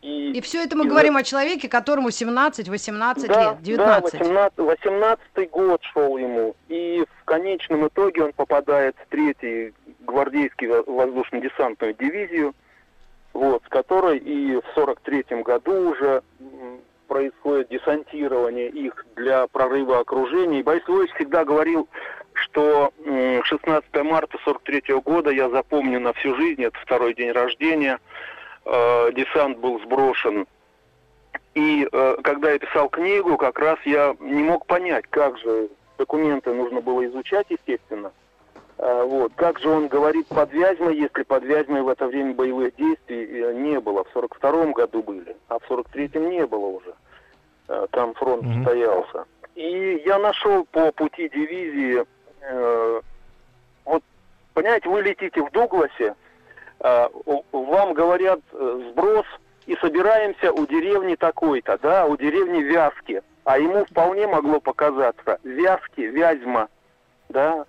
И 0.00 0.40
все 0.40 0.64
это 0.64 0.76
мы 0.76 0.84
из- 0.84 0.90
говорим 0.90 1.16
о 1.16 1.22
человеке, 1.22 1.68
которому 1.68 2.08
17-18 2.08 3.26
да, 3.28 3.50
лет, 3.52 3.62
19. 3.62 4.18
Да, 4.32 4.50
18, 4.64 5.50
год 5.50 5.80
шел 5.92 6.16
ему. 6.16 6.56
И 6.68 7.04
в 7.20 7.24
конечном 7.24 7.86
итоге 7.86 8.24
он 8.24 8.32
попадает 8.32 8.96
в 8.96 9.08
третий 9.10 9.74
гвардейский 10.00 10.66
во- 10.66 10.82
воздушно-десантную 10.82 11.94
дивизию, 11.94 12.54
вот, 13.32 13.62
с 13.64 13.68
которой 13.68 14.18
и 14.18 14.56
в 14.56 14.64
43 14.74 15.42
году 15.42 15.90
уже 15.90 16.22
происходит 17.12 17.68
десантирование 17.68 18.70
их 18.70 19.04
для 19.16 19.46
прорыва 19.46 19.98
окружения. 19.98 20.60
И 20.60 20.62
Борис 20.62 20.82
Львович 20.88 21.10
всегда 21.14 21.44
говорил, 21.44 21.86
что 22.32 22.90
м, 23.04 23.44
16 23.44 24.02
марта 24.02 24.38
43 24.42 24.94
года 25.00 25.30
я 25.30 25.50
запомню 25.50 26.00
на 26.00 26.14
всю 26.14 26.34
жизнь, 26.36 26.64
это 26.64 26.78
второй 26.78 27.12
день 27.12 27.32
рождения, 27.32 27.98
э, 28.64 29.12
десант 29.12 29.58
был 29.58 29.78
сброшен 29.80 30.46
и 31.54 31.86
э, 31.92 32.16
когда 32.24 32.52
я 32.52 32.58
писал 32.58 32.88
книгу, 32.88 33.36
как 33.36 33.58
раз 33.58 33.78
я 33.84 34.16
не 34.20 34.42
мог 34.42 34.64
понять, 34.66 35.04
как 35.10 35.36
же 35.38 35.68
документы 35.98 36.54
нужно 36.54 36.80
было 36.80 37.04
изучать, 37.06 37.46
естественно. 37.50 38.10
Э, 38.82 39.04
вот. 39.04 39.32
Как 39.36 39.60
же 39.60 39.68
он 39.68 39.86
говорит 39.86 40.26
под 40.26 40.52
Вязьмой, 40.52 40.96
если 40.96 41.22
под 41.22 41.44
Вязьмой 41.44 41.82
в 41.82 41.88
это 41.88 42.08
время 42.08 42.34
боевых 42.34 42.74
действий 42.74 43.28
э, 43.30 43.54
не 43.54 43.78
было. 43.78 44.02
В 44.02 44.16
42-м 44.16 44.72
году 44.72 45.04
были, 45.04 45.36
а 45.48 45.60
в 45.60 45.70
43-м 45.70 46.28
не 46.28 46.44
было 46.44 46.66
уже. 46.66 46.92
Э, 47.68 47.86
там 47.92 48.12
фронт 48.14 48.42
Мгм. 48.42 48.62
стоялся. 48.62 49.24
И 49.54 50.02
я 50.04 50.18
нашел 50.18 50.64
по 50.72 50.90
пути 50.90 51.28
дивизии, 51.28 52.04
э, 52.40 53.00
вот, 53.84 54.02
понимаете, 54.52 54.88
вы 54.88 55.02
летите 55.02 55.40
в 55.40 55.52
Дугласе, 55.52 56.16
э, 56.80 57.08
вам 57.52 57.94
говорят 57.94 58.40
э, 58.52 58.90
сброс 58.90 59.26
и 59.66 59.76
собираемся 59.76 60.52
у 60.52 60.66
деревни 60.66 61.14
такой-то, 61.14 61.78
да, 61.80 62.06
у 62.06 62.16
деревни 62.16 62.62
Вязки. 62.62 63.22
А 63.44 63.58
ему 63.60 63.84
вполне 63.84 64.26
могло 64.26 64.58
показаться 64.58 65.38
Вязки, 65.44 66.00
Вязьма, 66.00 66.66
да, 67.28 67.64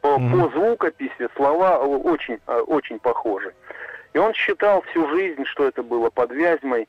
по, 0.00 0.18
Мгм. 0.18 0.42
по 0.42 0.48
звукописи 0.50 1.28
слова 1.36 1.78
очень, 1.78 2.38
э, 2.46 2.60
очень 2.60 2.98
похожи. 2.98 3.54
И 4.14 4.18
он 4.18 4.32
считал 4.34 4.82
всю 4.82 5.08
жизнь, 5.08 5.44
что 5.44 5.64
это 5.66 5.82
было 5.82 6.10
под 6.10 6.32
Вязьмой. 6.32 6.88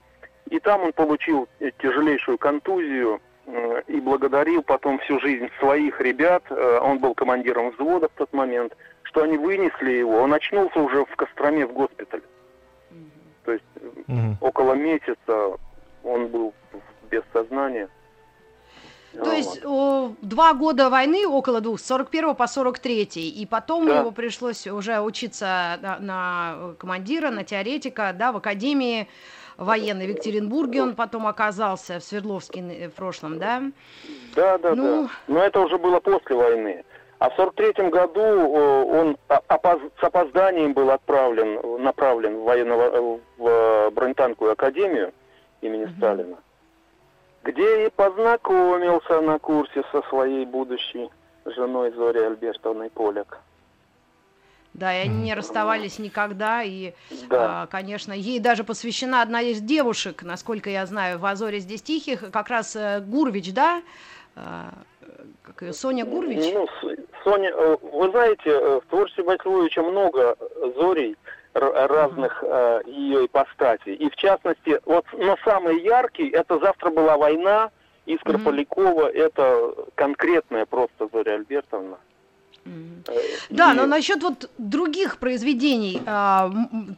И 0.50 0.60
там 0.60 0.82
он 0.84 0.94
получил 0.94 1.48
э, 1.60 1.72
тяжелейшую 1.80 2.38
контузию 2.38 3.20
э, 3.46 3.82
и 3.88 4.00
благодарил 4.00 4.64
потом 4.64 5.00
всю 5.00 5.20
жизнь 5.20 5.50
своих 5.60 6.00
ребят, 6.02 6.44
э, 6.50 6.80
он 6.82 7.00
был 7.00 7.14
командиром 7.16 7.72
взвода 7.72 8.08
в 8.08 8.18
тот 8.18 8.32
момент, 8.34 8.76
что 9.04 9.24
они 9.24 9.38
вынесли 9.38 9.92
его. 9.92 10.18
Он 10.22 10.34
очнулся 10.34 10.80
уже 10.80 11.06
в 11.06 11.16
Костроме 11.16 11.66
в 11.66 11.74
госпитале. 11.74 12.24
То 13.46 13.54
есть 13.54 13.66
Мгм. 14.08 14.38
около 14.42 14.74
месяца 14.74 15.58
он 16.04 16.28
был 16.28 16.54
без 17.10 17.24
сознания. 17.34 17.90
То 19.14 19.20
Вот. 19.26 19.34
есть 19.34 19.66
о, 19.66 20.14
два 20.22 20.54
года 20.54 20.90
войны, 20.90 21.28
около 21.28 21.62
двух, 21.62 21.80
с 21.80 21.86
41 21.86 22.36
по 22.36 22.46
43, 22.48 23.04
и 23.30 23.46
потом 23.46 23.88
Да. 23.88 24.00
его 24.00 24.12
пришлось 24.12 24.68
уже 24.68 25.00
учиться 25.02 25.80
на, 25.82 25.98
на 26.00 26.74
командира, 26.78 27.32
на 27.32 27.44
теоретика, 27.44 28.14
да, 28.18 28.32
в 28.32 28.38
академии 28.38 29.08
военной 29.58 30.06
в 30.08 30.10
Екатеринбурге 30.12 30.84
он 30.84 30.96
потом 30.96 31.26
оказался, 31.28 32.00
в 32.00 32.04
Свердловске 32.04 32.60
н- 32.60 32.90
в 32.90 32.94
прошлом, 32.94 33.40
да? 33.40 33.64
Да, 34.36 34.58
да, 34.60 34.76
Ну. 34.76 35.04
да. 35.04 35.10
Но 35.28 35.44
это 35.44 35.60
уже 35.60 35.78
было 35.78 36.00
после 36.00 36.36
войны. 36.36 36.84
А 37.18 37.30
в 37.30 37.36
сорок 37.36 37.56
третьем 37.56 37.90
году 37.90 38.22
э, 38.22 38.84
он 39.02 39.18
опоз- 39.28 39.92
с 40.00 40.04
опозданием 40.04 40.74
был 40.74 40.90
отправлен, 40.92 41.82
направлен 41.84 42.38
в, 42.38 42.44
военно- 42.44 43.20
в 43.38 43.48
э, 43.48 43.90
бронетанковую 43.90 44.54
академию 44.54 45.12
имени 45.62 45.94
Сталина, 45.98 46.38
где 47.44 47.88
и 47.88 47.90
познакомился 47.90 49.22
на 49.22 49.40
курсе 49.40 49.84
со 49.92 50.02
своей 50.10 50.46
будущей 50.46 51.10
женой 51.46 51.92
Зорей 51.92 52.28
Альбертовной 52.28 52.90
Поляк. 52.90 53.40
Да, 54.74 54.96
и 54.96 55.06
они 55.06 55.24
не 55.24 55.34
расставались 55.34 56.00
никогда, 56.00 56.62
и, 56.64 56.94
Да. 57.28 57.64
а, 57.64 57.68
конечно, 57.68 58.14
ей 58.14 58.40
даже 58.40 58.64
посвящена 58.64 59.22
одна 59.22 59.42
из 59.42 59.62
девушек, 59.62 60.22
насколько 60.24 60.70
я 60.70 60.86
знаю, 60.86 61.18
в 61.18 61.26
«Азоре 61.26 61.60
здесь 61.60 61.82
тихих», 61.82 62.32
как 62.32 62.50
раз 62.50 62.76
э, 62.76 63.02
Гурвич, 63.02 63.52
да? 63.52 63.82
А, 64.36 64.70
как 65.42 65.64
ее, 65.64 65.74
Соня 65.74 66.06
Гурвич? 66.06 66.54
Ну, 66.54 66.68
Соня, 67.24 67.50
э, 67.52 67.78
вы 67.82 68.12
знаете, 68.12 68.50
э, 68.52 68.80
в 68.80 68.90
творчестве 68.90 69.24
Васильевича 69.24 69.82
много 69.82 70.38
зорей 70.76 71.18
разных 71.54 72.44
э, 72.46 72.82
ее 72.86 73.26
ипостасей. 73.26 73.96
И 73.96 74.10
в 74.10 74.16
частности, 74.16 74.80
вот, 74.86 75.06
но 75.14 75.38
самый 75.44 75.82
яркий, 75.82 76.30
это 76.30 76.60
«Завтра 76.60 76.90
была 76.90 77.18
война», 77.18 77.72
Искра 78.06 78.34
Мгм. 78.38 78.46
Полякова, 78.46 79.08
это 79.08 79.74
конкретная 79.96 80.66
просто 80.66 81.08
Зоря 81.14 81.34
Альбертовна. 81.36 81.98
Да, 83.50 83.74
но 83.74 83.86
насчет 83.86 84.22
вот 84.22 84.50
других 84.58 85.18
произведений. 85.18 86.02
а, 86.06 86.52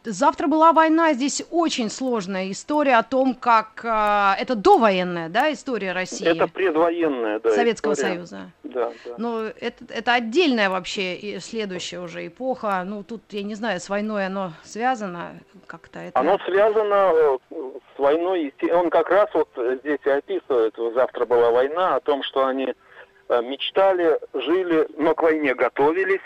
Завтра 0.04 0.46
была 0.46 0.72
война, 0.72 1.14
здесь 1.14 1.44
очень 1.50 1.88
сложная 1.90 2.50
история 2.50 2.96
о 2.96 3.02
том, 3.02 3.34
как 3.34 3.80
а, 3.84 4.36
это 4.38 4.54
довоенная, 4.54 5.28
да, 5.28 5.52
история 5.52 5.92
России, 5.92 6.26
Это 6.26 6.46
предвоенная, 6.46 7.40
да, 7.40 7.50
Советского 7.50 7.92
история. 7.92 8.14
Союза. 8.14 8.50
Да, 8.72 8.92
да. 9.04 9.14
Ну, 9.18 9.42
это, 9.42 9.84
это 9.88 10.14
отдельная 10.14 10.70
вообще 10.70 11.14
и 11.14 11.38
следующая 11.40 12.00
уже 12.00 12.26
эпоха. 12.26 12.82
Ну, 12.86 13.02
тут, 13.02 13.22
я 13.30 13.42
не 13.42 13.54
знаю, 13.54 13.80
с 13.80 13.88
войной 13.88 14.26
оно 14.26 14.52
связано 14.64 15.38
как-то. 15.66 15.98
Это... 15.98 16.18
Оно 16.18 16.38
связано 16.46 17.12
э, 17.14 17.38
с 17.94 17.98
войной. 17.98 18.54
Он 18.72 18.90
как 18.90 19.08
раз 19.10 19.28
вот 19.34 19.48
здесь 19.80 20.00
и 20.04 20.10
описывает, 20.10 20.74
завтра 20.94 21.26
была 21.26 21.50
война, 21.50 21.96
о 21.96 22.00
том, 22.00 22.22
что 22.22 22.46
они 22.46 22.74
э, 23.28 23.42
мечтали, 23.42 24.18
жили, 24.32 24.88
но 24.96 25.14
к 25.14 25.22
войне 25.22 25.54
готовились. 25.54 26.20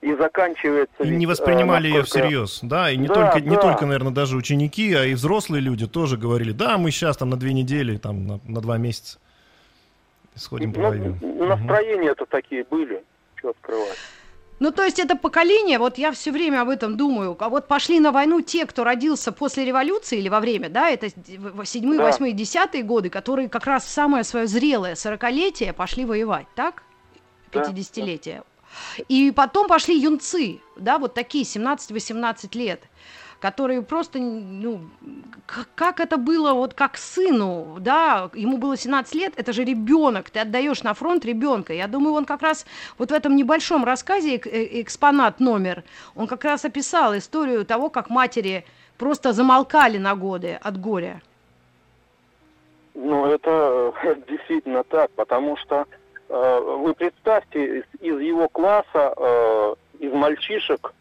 И 0.00 0.14
заканчивается... 0.14 0.94
И 1.02 1.08
ведь, 1.08 1.18
не 1.18 1.26
э, 1.26 1.28
воспринимали 1.28 1.86
ее 1.86 1.98
насколько- 2.00 2.26
всерьез, 2.26 2.60
да, 2.62 2.90
и 2.90 2.96
не 2.96 3.06
Да, 3.06 3.14
только, 3.14 3.40
не 3.40 3.56
да. 3.56 3.60
только, 3.60 3.84
наверное, 3.84 4.12
даже 4.12 4.34
ученики, 4.34 4.94
а 4.94 5.04
и 5.04 5.12
взрослые 5.12 5.60
люди 5.60 5.86
тоже 5.86 6.16
говорили, 6.16 6.52
да, 6.52 6.78
мы 6.78 6.90
сейчас 6.90 7.18
там 7.18 7.28
на 7.28 7.36
две 7.36 7.52
недели, 7.52 7.98
там 7.98 8.26
на, 8.26 8.40
на 8.48 8.60
два 8.62 8.78
месяца 8.78 9.18
сходим 10.40 10.72
Ну, 10.72 10.82
повоюем. 10.82 11.18
Мгм. 11.20 11.48
настроения-то 11.48 12.26
такие 12.26 12.64
были, 12.64 13.04
что 13.36 13.52
скрывать. 13.62 13.98
Ну, 14.58 14.72
то 14.72 14.82
есть 14.82 14.98
это 14.98 15.16
поколение, 15.16 15.78
вот 15.78 15.96
я 15.96 16.12
все 16.12 16.30
время 16.32 16.60
об 16.60 16.68
этом 16.68 16.96
думаю, 16.96 17.34
а 17.40 17.48
вот 17.48 17.66
пошли 17.66 17.98
на 17.98 18.12
войну 18.12 18.42
те, 18.42 18.66
кто 18.66 18.84
родился 18.84 19.32
после 19.32 19.64
революции 19.64 20.18
или 20.18 20.28
во 20.28 20.38
время, 20.40 20.68
да, 20.68 20.90
это 20.90 21.08
седьмые, 21.64 21.98
Да. 21.98 22.04
восьмые, 22.04 22.34
десятые 22.34 22.82
годы, 22.82 23.08
которые 23.08 23.48
как 23.48 23.66
раз 23.66 23.84
в 23.84 23.88
самое 23.88 24.22
свое 24.22 24.46
зрелое 24.46 24.96
сорокалетие 24.96 25.72
пошли 25.72 26.04
воевать, 26.04 26.46
так? 26.56 26.82
Да, 27.52 27.60
50-летие. 27.62 28.42
И 29.08 29.32
потом 29.34 29.66
пошли 29.66 29.98
юнцы, 29.98 30.60
да, 30.76 30.98
вот 30.98 31.14
такие 31.14 31.44
17-18 31.44 32.54
лет, 32.54 32.82
которые 33.40 33.80
просто, 33.82 34.18
ну, 34.18 34.80
как 35.74 35.98
это 35.98 36.18
было, 36.18 36.52
вот 36.52 36.74
как 36.74 36.96
сыну, 36.96 37.78
да, 37.80 38.30
ему 38.34 38.58
было 38.58 38.76
17 38.76 39.14
лет, 39.14 39.32
это 39.36 39.52
же 39.52 39.64
ребенок, 39.64 40.30
ты 40.30 40.40
отдаешь 40.40 40.82
на 40.82 40.94
фронт 40.94 41.24
ребенка. 41.24 41.72
Я 41.72 41.88
думаю, 41.88 42.14
он 42.14 42.26
как 42.26 42.42
раз 42.42 42.66
вот 42.98 43.10
в 43.10 43.14
этом 43.14 43.34
небольшом 43.34 43.84
рассказе, 43.84 44.36
э, 44.36 44.82
экспонат 44.82 45.40
номер, 45.40 45.84
он 46.14 46.26
как 46.26 46.44
раз 46.44 46.64
описал 46.64 47.16
историю 47.16 47.64
того, 47.64 47.88
как 47.88 48.10
матери 48.10 48.64
просто 48.98 49.32
замолкали 49.32 49.96
на 49.96 50.14
годы 50.14 50.58
от 50.60 50.78
горя. 50.78 51.22
Ну, 52.94 53.24
это 53.24 53.94
э, 54.04 54.14
действительно 54.28 54.84
так, 54.84 55.10
потому 55.12 55.56
что 55.56 55.86
э, 56.28 56.60
вы 56.78 56.92
представьте, 56.92 57.78
из, 57.78 57.84
из 58.00 58.20
его 58.20 58.48
класса, 58.50 59.14
э, 59.16 59.74
из 60.00 60.12
мальчишек, 60.12 60.92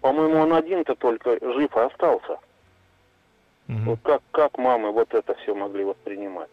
по-моему, 0.00 0.38
он 0.38 0.52
один-то 0.52 0.94
только 0.94 1.38
жив 1.40 1.76
и 1.76 1.80
остался. 1.80 2.38
Мгм. 3.66 3.84
Вот 3.84 4.00
как, 4.02 4.22
как 4.30 4.58
мамы 4.58 4.90
вот 4.92 5.14
это 5.14 5.34
все 5.36 5.54
могли 5.54 5.84
воспринимать? 5.84 6.50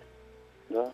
Да? 0.69 0.91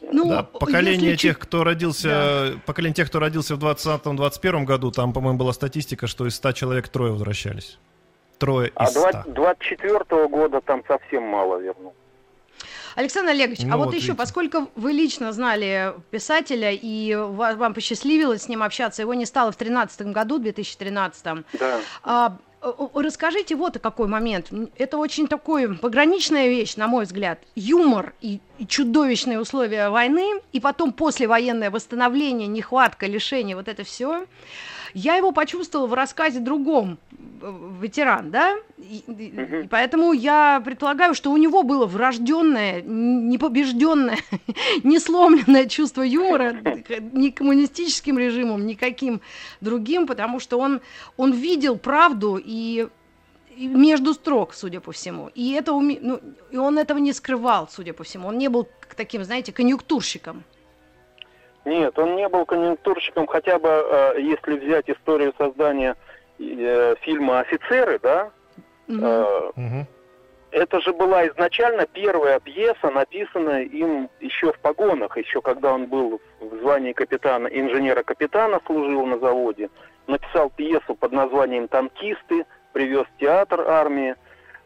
Ну, 0.00 0.28
Да, 0.28 0.42
поколение 0.42 1.10
если 1.12 1.28
тех, 1.28 1.38
кто 1.38 1.64
родился, 1.64 2.60
поколение 2.66 2.94
тех, 2.94 3.08
кто 3.08 3.20
родился 3.20 3.56
в 3.56 3.64
20-21 3.64 4.64
году, 4.64 4.90
там, 4.90 5.12
по-моему, 5.12 5.38
была 5.38 5.52
статистика, 5.52 6.06
что 6.06 6.26
из 6.26 6.34
100 6.36 6.52
человек 6.52 6.88
трое 6.88 7.12
возвращались. 7.12 7.78
Трое 8.38 8.72
А 8.74 8.84
из 8.84 8.90
100. 8.90 9.24
24 9.26 10.28
года 10.28 10.60
там 10.60 10.82
совсем 10.86 11.22
мало 11.22 11.58
верну. 11.58 11.94
Александр 12.96 13.30
Олегович, 13.30 13.60
Ну 13.62 13.74
а 13.74 13.76
вот, 13.76 13.86
вот 13.86 13.94
еще, 13.94 14.08
видите. 14.08 14.18
поскольку 14.18 14.70
вы 14.74 14.92
лично 14.92 15.32
знали 15.32 15.94
писателя 16.10 16.70
и 16.72 17.14
ва- 17.14 17.54
вам 17.56 17.74
посчастливилось 17.74 18.42
с 18.42 18.48
ним 18.48 18.62
общаться, 18.62 19.02
его 19.02 19.14
не 19.14 19.26
стало 19.26 19.52
в 19.52 19.56
2013 19.56 20.12
году, 20.12 20.38
2013, 20.38 21.44
Да. 21.58 21.80
а, 22.02 22.36
расскажите 22.94 23.56
вот 23.56 23.78
какой 23.80 24.06
момент. 24.06 24.50
Это 24.78 24.98
очень 24.98 25.26
такой 25.26 25.74
пограничная 25.76 26.48
вещь, 26.48 26.76
на 26.76 26.86
мой 26.86 27.04
взгляд. 27.04 27.40
Юмор 27.56 28.12
и, 28.20 28.40
и 28.58 28.66
чудовищные 28.66 29.40
условия 29.40 29.88
войны, 29.90 30.40
и 30.52 30.60
потом 30.60 30.92
послевоенное 30.92 31.70
восстановление, 31.70 32.46
нехватка, 32.46 33.06
лишение, 33.06 33.56
вот 33.56 33.66
это 33.68 33.82
все. 33.84 34.26
Я 34.94 35.16
его 35.16 35.32
почувствовала 35.32 35.86
в 35.86 35.94
рассказе 35.94 36.40
другом, 36.40 36.98
э, 37.40 37.52
ветеран, 37.80 38.30
да? 38.30 38.54
И, 38.78 39.04
и 39.06 39.68
поэтому 39.68 40.12
я 40.12 40.60
предполагаю, 40.64 41.14
что 41.14 41.30
у 41.30 41.36
него 41.36 41.62
было 41.62 41.86
врожденное, 41.86 42.82
непобежденное, 42.82 44.18
несломленное 44.82 45.66
чувство 45.66 46.02
юмора 46.02 46.52
ни 47.12 47.30
коммунистическим 47.30 48.18
режимом, 48.18 48.66
никаким 48.66 49.20
другим, 49.60 50.06
потому 50.06 50.40
что 50.40 50.58
он, 50.58 50.80
он 51.16 51.32
видел 51.32 51.76
правду 51.76 52.40
и 52.42 52.88
между 53.56 54.14
строк, 54.14 54.54
судя 54.54 54.80
по 54.80 54.92
всему. 54.92 55.30
И, 55.34 55.52
это 55.52 55.72
уме- 55.72 55.98
ну, 56.00 56.20
и 56.50 56.56
он 56.56 56.78
этого 56.78 56.98
не 56.98 57.12
скрывал, 57.12 57.68
судя 57.70 57.92
по 57.92 58.04
всему. 58.04 58.28
Он 58.28 58.38
не 58.38 58.48
был 58.48 58.68
таким, 58.96 59.24
знаете, 59.24 59.52
конъюнктурщиком. 59.52 60.44
Нет, 61.64 61.98
он 61.98 62.16
не 62.16 62.28
был 62.28 62.44
конъюнктурщиком, 62.44 63.26
хотя 63.26 63.58
бы 63.58 63.68
э, 63.68 64.20
если 64.20 64.58
взять 64.58 64.90
историю 64.90 65.32
создания 65.38 65.96
э, 66.40 66.94
фильма 67.02 67.40
«Офицеры», 67.40 67.98
да, 68.02 68.30
Мгм. 68.88 69.04
э, 69.04 69.50
Мгм. 69.56 69.86
это 70.50 70.80
же 70.80 70.92
была 70.92 71.26
изначально 71.28 71.86
первая 71.86 72.40
пьеса, 72.40 72.90
написанная 72.90 73.62
им 73.62 74.10
еще 74.20 74.52
в 74.52 74.58
погонах, 74.58 75.16
еще 75.16 75.40
когда 75.40 75.72
он 75.72 75.86
был 75.86 76.20
в 76.40 76.58
звании 76.58 76.92
капитана, 76.92 77.46
инженера-капитана 77.46 78.60
служил 78.66 79.06
на 79.06 79.18
заводе. 79.18 79.70
Написал 80.08 80.50
пьесу 80.50 80.96
под 80.96 81.12
названием 81.12 81.68
«Танкисты», 81.68 82.44
привез 82.72 83.06
в 83.06 83.20
театр 83.20 83.60
армии. 83.68 84.16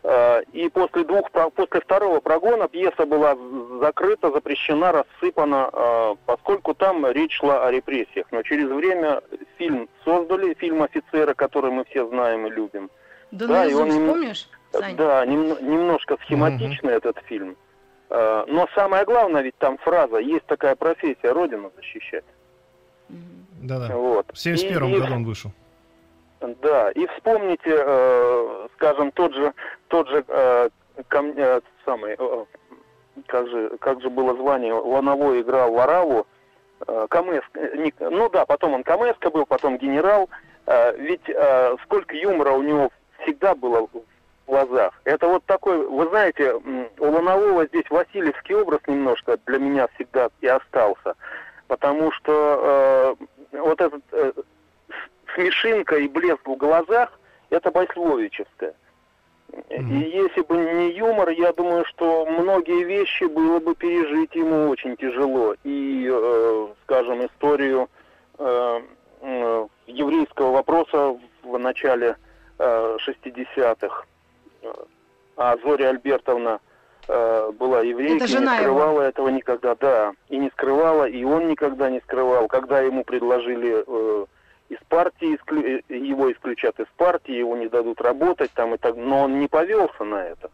Э, 0.09 0.43
И 0.53 0.69
после 0.69 1.03
двух, 1.05 1.31
после 1.33 1.81
второго 1.81 2.21
прогона 2.21 2.69
пьеса 2.69 3.07
была 3.07 3.37
закрыта, 3.81 4.31
запрещена, 4.31 4.93
рассыпана, 4.93 5.69
э, 5.73 6.15
поскольку 6.27 6.75
там 6.75 7.05
речь 7.11 7.37
шла 7.39 7.67
о 7.67 7.73
репрессиях. 7.73 8.27
Но 8.31 8.43
через 8.43 8.69
время 8.69 9.21
фильм 9.59 9.89
создали, 10.05 10.55
фильм 10.55 10.83
«Офицеры», 10.83 11.35
который 11.35 11.73
мы 11.73 11.85
все 11.87 12.07
знаем 12.09 12.47
и 12.47 12.51
любим. 12.51 12.89
Да, 13.33 13.47
да, 13.49 13.67
и 13.67 13.75
он 13.75 13.89
наизусть, 13.89 13.99
нем- 13.99 14.09
помнишь, 14.13 14.49
Сань? 14.71 14.97
Да, 14.97 15.27
нем- 15.27 15.59
немножко 15.61 16.17
схематичный 16.23 16.93
этот 16.93 17.19
фильм. 17.27 17.57
Э, 18.11 18.45
Но 18.47 18.69
самое 18.77 19.05
главное, 19.05 19.43
ведь 19.43 19.59
там 19.59 19.77
фраза, 19.79 20.19
есть 20.19 20.47
такая 20.47 20.77
профессия, 20.77 21.33
Родину 21.33 21.73
защищать. 21.75 22.25
Да-да. 23.61 23.97
Вот. 23.97 24.27
В 24.33 24.39
71 24.39 24.89
И- 24.89 24.97
и- 24.97 25.01
году 25.01 25.15
он 25.15 25.25
вышел. 25.25 25.51
Да, 26.41 26.91
и 26.91 27.07
вспомните, 27.07 27.71
э, 27.75 28.69
скажем, 28.75 29.11
тот 29.13 29.35
же, 29.35 29.53
тот 29.89 30.09
же 30.09 30.25
э, 30.29 30.69
ком- 31.09 31.35
э, 31.37 31.61
самый, 31.85 32.15
э, 32.19 32.45
как 33.27 33.49
же, 33.49 33.77
как 33.81 34.01
же 34.03 34.11
было 34.11 34.35
звание, 34.37 34.75
Лановой 34.75 35.41
играл 35.41 35.73
Вараву, 35.73 36.27
э, 36.87 37.07
э, 37.11 37.77
не- 37.77 37.95
ну 38.01 38.29
да, 38.29 38.45
потом 38.45 38.75
он 38.75 38.85
КМС 38.85 39.17
был, 39.33 39.47
потом 39.47 39.79
генерал, 39.79 40.29
Э, 40.67 40.97
ведь 40.97 41.29
э, 41.29 41.77
сколько 41.85 42.15
юмора 42.17 42.53
у 42.53 42.63
него 42.63 42.91
всегда 43.23 43.55
было 43.55 43.87
в 43.87 44.03
глазах. 44.47 44.93
Это 45.05 45.29
вот 45.29 45.45
такой, 45.45 45.87
вы 45.87 46.09
знаете, 46.09 46.55
у 46.55 47.05
Ланового 47.05 47.67
здесь 47.67 47.89
Васильевский 47.89 48.57
образ 48.57 48.81
немножко 48.87 49.39
для 49.47 49.59
меня 49.59 49.89
всегда 49.95 50.29
и 50.41 50.47
остался, 50.49 51.15
потому 51.69 52.11
что 52.13 53.17
э, 53.53 53.59
вот 53.59 53.81
этот 53.81 54.03
э, 54.13 54.33
смешинка 55.37 55.97
и 55.97 56.09
блеск 56.09 56.47
в 56.49 56.57
глазах, 56.57 57.19
это 57.51 57.71
Байсловичевское. 57.71 58.75
Мгм. 59.71 60.01
И 60.01 60.11
если 60.11 60.43
бы 60.43 60.57
не 60.57 60.91
юмор, 60.93 61.31
я 61.31 61.53
думаю, 61.53 61.85
что 61.85 62.27
многие 62.27 62.83
вещи 62.83 63.25
было 63.25 63.61
бы 63.61 63.75
пережить 63.75 64.35
ему 64.35 64.69
очень 64.69 64.97
тяжело. 64.97 65.55
И, 65.63 66.11
э, 66.13 66.67
скажем, 66.83 67.25
историю 67.25 67.89
э, 68.39 68.81
э, 69.21 69.67
еврейского 69.87 70.51
вопроса 70.51 71.19
в 71.43 71.59
начале 71.59 72.17
э, 72.59 72.97
60-х. 73.07 74.05
А 75.37 75.57
Зоря 75.63 75.91
Альбертовна 75.91 76.59
э, 77.07 77.53
была 77.53 77.83
еврейкой, 77.83 78.27
не 78.29 78.35
его. 78.35 78.57
скрывала 78.57 79.03
этого 79.03 79.29
никогда, 79.29 79.77
да, 79.77 80.13
и 80.29 80.39
не 80.39 80.51
скрывала, 80.51 81.05
и 81.05 81.23
он 81.25 81.47
никогда 81.47 81.89
не 81.89 82.01
скрывал. 82.01 82.49
Когда 82.49 82.81
ему 82.81 83.05
предложили 83.05 83.85
э, 83.87 84.27
из 84.69 84.79
партии 84.89 85.37
исклю- 85.37 85.83
э, 85.89 85.95
его 85.97 86.33
исключат 86.33 86.79
из 86.81 86.87
партии, 86.97 87.33
его 87.33 87.57
не 87.57 87.69
дадут 87.69 88.01
работать 88.01 88.51
там 88.53 88.75
и 88.75 88.79
так, 88.79 88.97
но 88.97 89.23
он 89.25 89.41
не 89.41 89.49
повелся 89.49 90.05
на 90.05 90.25
это. 90.25 90.51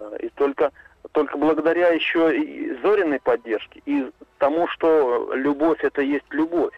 Э, 0.00 0.16
И 0.20 0.28
только 0.30 0.70
только 1.12 1.36
благодаря 1.36 1.88
еще 1.88 2.34
и 2.38 2.74
Зориной 2.80 3.20
поддержке 3.20 3.82
и 3.86 4.10
тому, 4.38 4.68
что 4.68 5.32
любовь 5.34 5.82
это 5.84 6.00
есть 6.00 6.24
любовь. 6.30 6.72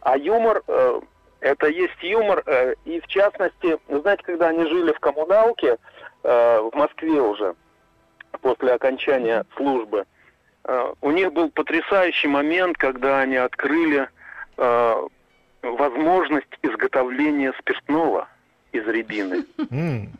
А 0.00 0.16
юмор 0.18 0.62
э, 0.66 1.00
это 1.40 1.68
есть 1.68 2.02
юмор, 2.02 2.42
э, 2.44 2.74
и 2.84 3.00
в 3.00 3.06
частности, 3.06 3.78
знаете, 3.88 4.22
когда 4.24 4.48
они 4.48 4.66
жили 4.66 4.92
в 4.92 4.98
коммуналке 5.00 5.76
э, 6.24 6.60
в 6.60 6.74
Москве 6.74 7.20
уже 7.20 7.54
после 8.40 8.72
окончания 8.72 9.44
службы, 9.56 10.04
э, 10.64 10.92
у 11.00 11.10
них 11.12 11.32
был 11.32 11.50
потрясающий 11.50 12.28
момент, 12.28 12.76
когда 12.76 13.20
они 13.20 13.36
открыли 13.36 14.08
возможность 15.62 16.46
изготовления 16.62 17.52
спиртного 17.58 18.28
из 18.72 18.86
рябины. 18.86 19.44
М. 19.70 20.10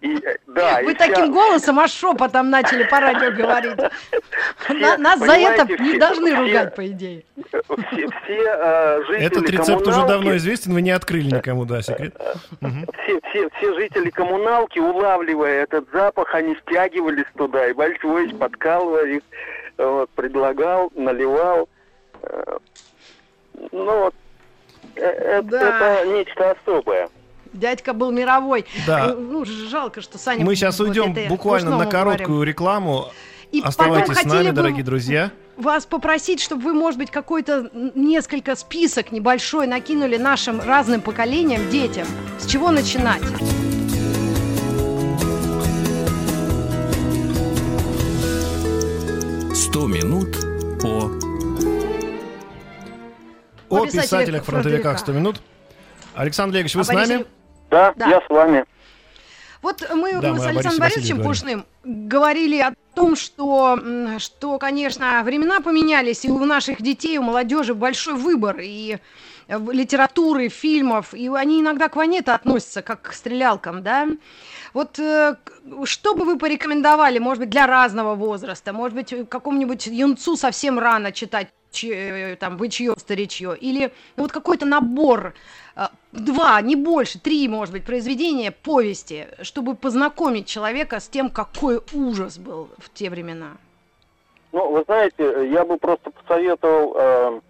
И, 0.00 0.16
э, 0.16 0.36
да, 0.48 0.80
Вы 0.82 0.92
и 0.92 0.94
вся- 0.94 1.06
таким 1.06 1.32
голосом 1.32 1.78
аж 1.78 1.92
шепотом 1.92 2.50
начали 2.50 2.84
по 2.84 2.98
радио 3.00 3.30
говорить. 3.32 3.76
На- 4.68 4.96
Нас 4.98 5.18
за 5.20 5.32
это 5.32 5.64
понимаете, 5.66 5.82
не 5.82 5.88
все- 5.90 5.98
должны 5.98 6.32
все- 6.32 6.40
ругать, 6.40 6.74
по 6.74 6.86
идее. 6.88 7.24
все, 7.36 8.08
все, 8.24 8.42
э, 8.44 9.02
жители 9.06 9.26
Этот 9.26 9.50
рецепт 9.50 9.86
уже 9.86 9.96
коммуналки- 10.00 10.08
давно 10.08 10.36
известен, 10.36 10.72
вы 10.74 10.82
не 10.82 10.90
открыли 10.90 11.36
никому, 11.36 11.64
да, 11.66 11.82
секрет. 11.82 12.14
Все, 13.04 13.20
все, 13.30 13.48
все 13.50 13.74
жители 13.74 14.10
коммуналки, 14.10 14.78
улавливая 14.80 15.62
этот 15.64 15.88
запах, 15.92 16.34
они 16.34 16.56
стягивались 16.66 17.26
туда, 17.36 17.68
и 17.68 17.72
Большой 17.72 18.28
подкалывал 18.30 19.04
их, 19.04 19.22
вот, 19.78 20.10
предлагал, 20.10 20.90
наливал. 20.94 21.68
Э, 22.22 22.58
Ну, 23.70 23.84
вот, 23.84 24.14
э, 24.14 24.21
это, 24.94 25.42
Да. 25.42 25.98
это 26.00 26.08
нечто 26.12 26.50
особое. 26.52 27.08
Дядька 27.52 27.92
был 27.92 28.10
мировой. 28.10 28.64
Да. 28.86 29.08
Э, 29.10 29.14
Ну, 29.14 29.44
жалко, 29.44 30.00
что 30.00 30.18
Саня... 30.18 30.44
Мы 30.44 30.54
сейчас 30.56 30.78
вот 30.78 30.88
уйдем 30.88 31.12
это 31.12 31.28
буквально 31.28 31.76
на 31.76 31.86
короткую 31.86 32.28
говорим. 32.36 32.48
рекламу. 32.48 33.06
И 33.50 33.60
Оставайтесь 33.62 34.08
потом 34.08 34.22
с 34.22 34.24
нами, 34.24 34.36
хотели 34.38 34.50
бы 34.50 34.56
дорогие 34.56 34.82
друзья. 34.84 35.30
вас 35.58 35.84
попросить, 35.84 36.40
чтобы 36.40 36.62
вы, 36.62 36.72
может 36.72 36.98
быть, 36.98 37.10
какой-то 37.10 37.68
несколько 37.94 38.56
список 38.56 39.12
небольшой 39.12 39.66
накинули 39.66 40.16
нашим 40.16 40.60
разным 40.62 41.02
поколениям, 41.02 41.68
детям. 41.68 42.06
С 42.38 42.46
чего 42.46 42.70
начинать? 42.70 43.20
«Сто 49.54 49.86
минут 49.86 50.36
по...» 50.80 51.21
О 53.72 53.76
О 53.76 53.86
писателях 53.86 54.04
писателях 54.04 54.44
фронтовиках 54.44 54.98
100 54.98 55.12
минут. 55.12 55.40
Александр 56.14 56.56
Олегович, 56.56 56.74
вы 56.74 56.82
О 56.82 56.84
с 56.84 56.88
нами? 56.88 57.24
Да, 57.70 57.94
Да. 57.96 58.06
я 58.06 58.20
с 58.20 58.28
вами. 58.28 58.66
Вот 59.62 59.82
мы, 59.94 60.20
Да, 60.20 60.32
мы 60.32 60.40
с 60.40 60.44
Александром 60.44 60.80
Борисовичем 60.80 61.22
Пушным 61.22 61.64
говорили 61.82 62.58
о 62.58 62.74
том, 62.94 63.16
что, 63.16 63.78
что, 64.18 64.58
конечно, 64.58 65.22
времена 65.24 65.60
поменялись, 65.60 66.24
и 66.26 66.30
у 66.30 66.44
наших 66.44 66.82
детей, 66.82 67.16
у 67.16 67.22
молодежи 67.22 67.72
большой 67.72 68.14
выбор 68.14 68.58
и 68.60 68.98
литературы, 69.48 70.50
фильмов, 70.50 71.14
и 71.14 71.28
они 71.28 71.60
иногда 71.60 71.88
к 71.88 71.96
войне-то 71.96 72.34
относятся 72.34 72.82
как 72.82 73.02
к 73.02 73.12
стрелялкам, 73.14 73.82
да? 73.82 74.06
Вот 74.74 74.98
э, 74.98 75.36
что 75.84 76.14
бы 76.14 76.24
вы 76.24 76.38
порекомендовали, 76.38 77.18
может 77.18 77.40
быть, 77.40 77.50
для 77.50 77.66
разного 77.66 78.14
возраста, 78.14 78.72
может 78.72 78.94
быть, 78.96 79.12
э, 79.12 79.24
какому-нибудь 79.24 79.86
юнцу 79.86 80.36
совсем 80.36 80.78
рано 80.78 81.12
читать 81.12 81.48
чье- 81.72 82.36
там 82.36 82.56
«Бычье, 82.56 82.94
старичье», 82.96 83.56
или 83.56 83.92
ну, 84.16 84.24
вот 84.24 84.32
какой-то 84.32 84.66
набор, 84.66 85.34
э, 85.74 85.86
два, 86.12 86.60
не 86.60 86.76
больше, 86.76 87.18
три, 87.18 87.48
может 87.48 87.72
быть, 87.72 87.84
произведения, 87.84 88.52
повести, 88.52 89.26
чтобы 89.42 89.74
познакомить 89.74 90.46
человека 90.46 91.00
с 91.00 91.08
тем, 91.08 91.30
какой 91.30 91.80
ужас 91.92 92.38
был 92.38 92.68
в 92.78 92.90
те 92.92 93.10
времена. 93.10 93.56
Ну, 94.52 94.70
вы 94.70 94.84
знаете, 94.84 95.50
я 95.50 95.64
бы 95.64 95.78
просто 95.78 96.10
посоветовал 96.10 96.94
э, 96.94 97.40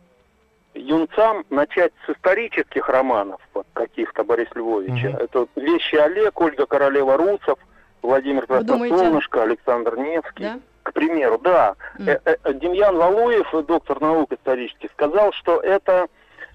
юнцам 0.74 1.44
начать 1.50 1.92
с 2.06 2.10
исторических 2.10 2.88
романов 2.88 3.40
вот, 3.54 3.66
каких-то 3.72 4.24
Бориса 4.24 4.52
Львовича. 4.54 5.10
Мгм. 5.10 5.16
Это 5.16 5.38
вот 5.40 5.50
«Вещи 5.56 5.96
Олег», 5.96 6.40
Ольга 6.40 6.66
Королева 6.66 7.16
Русов, 7.16 7.58
Владимир 8.02 8.46
Вы 8.48 8.62
думаете? 8.62 8.94
Красносолнышко, 8.94 9.42
Александр 9.42 9.96
Невский. 9.96 10.44
Да? 10.44 10.60
К 10.82 10.92
примеру, 10.92 11.38
да. 11.38 11.74
Э, 11.98 12.18
Демьян 12.54 12.96
Валуев, 12.96 13.50
доктор 13.66 14.00
наук 14.00 14.32
исторических, 14.32 14.90
сказал, 14.92 15.32
что 15.32 15.60
это 15.60 16.08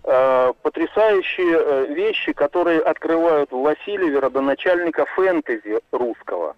э, 0.04 0.54
потрясающие 0.62 1.58
э, 1.60 1.86
вещи, 1.94 2.34
которые 2.34 2.82
открывают 2.82 3.52
в 3.52 3.62
Васильеве 3.62 4.20
родоначальника 4.20 5.06
фэнтези 5.16 5.80
русского. 5.92 6.56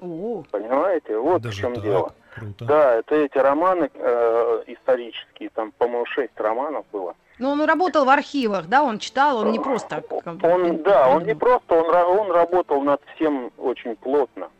О, 0.00 0.42
Понимаете? 0.50 1.16
Вот 1.18 1.40
Даже 1.42 1.56
в 1.56 1.60
чем 1.60 1.74
так? 1.74 1.82
дело. 1.84 2.12
Круто. 2.34 2.64
Да, 2.66 2.94
это 2.96 3.14
эти 3.14 3.38
романы 3.38 3.90
э, 3.94 4.62
исторические, 4.66 5.48
там, 5.54 5.72
по-моему, 5.72 6.04
шесть 6.04 6.38
романов 6.38 6.84
было. 6.92 7.14
ну 7.38 7.48
он 7.48 7.62
работал 7.64 8.04
в 8.04 8.10
архивах, 8.10 8.66
да, 8.66 8.82
он 8.82 8.98
читал, 8.98 9.38
он 9.38 9.52
не 9.52 9.58
просто... 9.58 10.02
Он, 10.42 10.82
да, 10.82 11.08
он 11.08 11.24
не 11.24 11.34
просто, 11.34 11.74
он, 11.74 11.90
ра- 11.90 12.04
он 12.04 12.30
работал 12.30 12.82
над 12.82 13.00
всем 13.14 13.50
очень 13.56 13.96
плотно. 13.96 14.50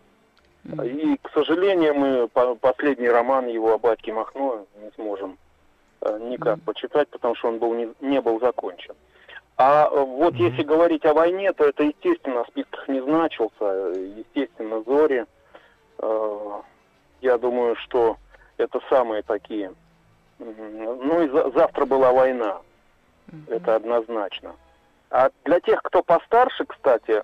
И, 0.84 1.16
к 1.22 1.30
сожалению, 1.32 1.94
мы 1.94 2.28
по- 2.28 2.54
последний 2.56 3.08
роман 3.08 3.46
его 3.46 3.74
о 3.74 3.78
батьке 3.78 4.12
Махно 4.12 4.66
не 4.82 4.90
сможем 4.96 5.38
э, 6.02 6.18
никак 6.22 6.60
почитать, 6.62 7.08
потому 7.08 7.34
что 7.36 7.48
он 7.48 7.58
был 7.58 7.74
не, 7.74 7.88
не 8.00 8.20
был 8.20 8.40
закончен. 8.40 8.94
А 9.56 9.88
э, 9.90 10.00
вот 10.04 10.34
если 10.34 10.62
говорить 10.62 11.04
о 11.06 11.14
войне, 11.14 11.52
то 11.52 11.64
это, 11.64 11.82
естественно, 11.84 12.44
в 12.44 12.48
списках 12.48 12.88
не 12.88 13.00
значился. 13.00 13.64
Естественно, 14.18 14.82
Зори. 14.82 15.24
Э, 15.98 16.60
Я 17.20 17.38
думаю, 17.38 17.76
что 17.76 18.16
это 18.58 18.80
самые 18.90 19.22
такие. 19.22 19.72
Ну 20.38 21.22
и 21.22 21.28
за- 21.28 21.50
завтра 21.52 21.86
была 21.86 22.12
война. 22.12 22.58
Это 23.48 23.76
однозначно. 23.76 24.54
А 25.10 25.30
для 25.44 25.60
тех, 25.60 25.80
кто 25.82 26.02
постарше, 26.02 26.64
кстати, 26.66 27.22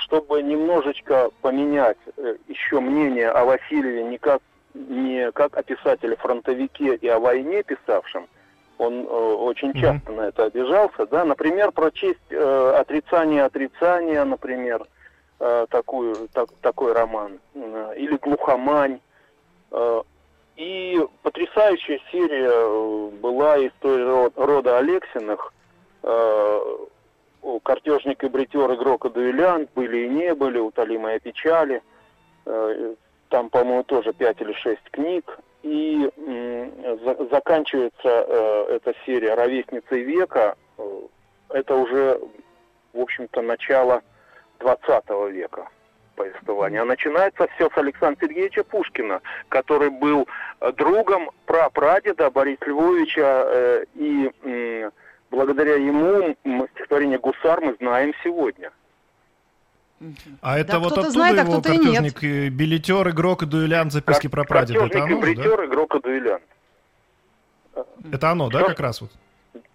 чтобы 0.00 0.42
немножечко 0.42 1.30
поменять 1.42 1.98
э, 2.16 2.36
еще 2.48 2.80
мнение 2.80 3.30
о 3.30 3.44
Васильеве 3.44 4.04
не 4.04 4.18
как, 4.18 4.40
не 4.74 5.30
как 5.32 5.56
о 5.56 5.62
писателе-фронтовике 5.62 6.94
и 6.96 7.08
о 7.08 7.18
войне 7.18 7.62
писавшем, 7.62 8.26
он 8.78 9.04
э, 9.04 9.06
очень 9.08 9.72
часто 9.74 10.12
на 10.12 10.28
это 10.28 10.44
обижался, 10.44 11.06
да, 11.06 11.24
например, 11.24 11.72
прочесть 11.72 12.18
э, 12.30 12.74
«Отрицание 12.78 13.44
отрицания», 13.44 14.24
например, 14.24 14.86
э, 15.40 15.66
такую, 15.70 16.28
так- 16.32 16.52
такой 16.60 16.92
роман, 16.92 17.38
э, 17.54 17.94
или 17.96 18.16
«Глухомань», 18.16 19.00
Э, 19.70 20.00
и 20.56 20.98
потрясающая 21.22 22.00
серия 22.10 22.48
э, 22.50 23.10
была 23.20 23.58
история 23.66 24.04
ро- 24.04 24.32
рода 24.34 24.78
Алексиных. 24.78 25.52
Э, 26.02 26.60
Картежник 27.62 28.24
и 28.24 28.28
бритер, 28.28 28.72
игрок 28.74 29.04
и 29.06 29.10
дуэлянт, 29.10 29.70
были 29.74 30.04
и 30.04 30.08
не 30.08 30.34
были, 30.34 30.58
утоли 30.58 30.96
мои 30.96 31.18
печали. 31.18 31.82
Э, 32.46 32.94
Там, 33.30 33.50
по-моему, 33.50 33.82
тоже 33.84 34.12
пять 34.14 34.40
или 34.40 34.52
шесть 34.54 34.90
книг. 34.90 35.38
И 35.62 36.10
за- 37.04 37.28
заканчивается 37.30 37.92
э, 38.04 38.76
эта 38.76 38.94
серия 39.04 39.34
«Ровесницей 39.34 40.02
века». 40.02 40.56
Это 41.50 41.74
уже, 41.74 42.18
в 42.94 43.00
общем-то, 43.00 43.42
начало 43.42 44.02
20 44.60 45.30
века 45.30 45.68
повествования. 46.16 46.80
А 46.82 46.84
начинается 46.86 47.46
все 47.54 47.68
с 47.68 47.76
Александра 47.76 48.26
Сергеевича 48.26 48.64
Пушкина, 48.64 49.20
который 49.50 49.90
был 49.90 50.26
другом 50.76 51.30
прапрадеда 51.46 52.30
Бориса 52.30 52.64
Львовича, 52.66 53.44
э, 53.46 53.84
и 53.94 54.88
благодаря 55.30 55.74
ему 55.76 56.36
стихотворение 56.72 57.18
«Гусар» 57.18 57.60
мы 57.60 57.74
знаем 57.80 58.12
сегодня. 58.24 58.70
А 60.42 60.58
это 60.58 60.72
Да, 60.74 60.78
вот 60.78 60.92
оттуда 60.92 61.10
знает, 61.10 61.38
а 61.38 61.42
его 61.42 61.52
и 61.54 61.56
нет. 61.56 61.64
картежник, 61.64 62.22
э, 62.24 62.48
билетер, 62.50 63.08
игрок 63.10 63.42
и 63.42 63.46
дуэлянт, 63.46 63.92
записки 63.92 64.28
про 64.28 64.44
прадеда. 64.44 64.84
Это 64.86 64.98
Картежник 65.00 65.10
и 65.10 65.40
оно 65.42 65.50
же, 65.50 65.56
да? 65.56 65.64
игрок 65.66 65.94
и 65.96 66.00
дуэлянт. 66.00 66.42
Это 68.12 68.30
оно, 68.30 68.48
да, 68.48 68.58
Что? 68.60 68.68
как 68.68 68.80
раз 68.80 69.00
вот? 69.00 69.10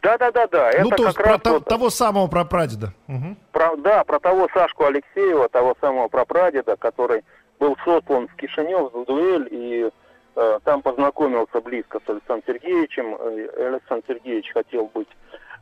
Да-да-да-да, 0.01 0.71
ну, 0.79 0.87
это 0.89 0.95
то 0.97 1.03
как 1.03 1.05
есть 1.05 1.17
про 1.17 1.37
то- 1.37 1.53
вот 1.53 1.65
того 1.65 1.89
самого 1.89 2.27
прапрадеда. 2.27 2.93
Мгм. 3.07 3.37
Про, 3.51 3.75
да, 3.77 4.03
про 4.03 4.19
того 4.19 4.47
Сашку 4.53 4.85
Алексеева, 4.85 5.47
того 5.49 5.75
самого 5.81 6.07
прапрадеда, 6.09 6.75
который 6.77 7.23
был 7.59 7.77
сослан 7.85 8.27
в 8.27 8.35
Кишинев 8.35 8.91
за 8.93 9.05
дуэль 9.05 9.47
и 9.51 9.89
э, 10.35 10.59
там 10.63 10.81
познакомился 10.81 11.61
близко 11.61 11.99
с 12.05 12.09
Александром 12.09 12.43
Сергеевичем. 12.47 13.15
Э, 13.15 13.67
Александр 13.73 14.03
Сергеевич 14.07 14.51
хотел 14.53 14.89
быть 14.93 15.07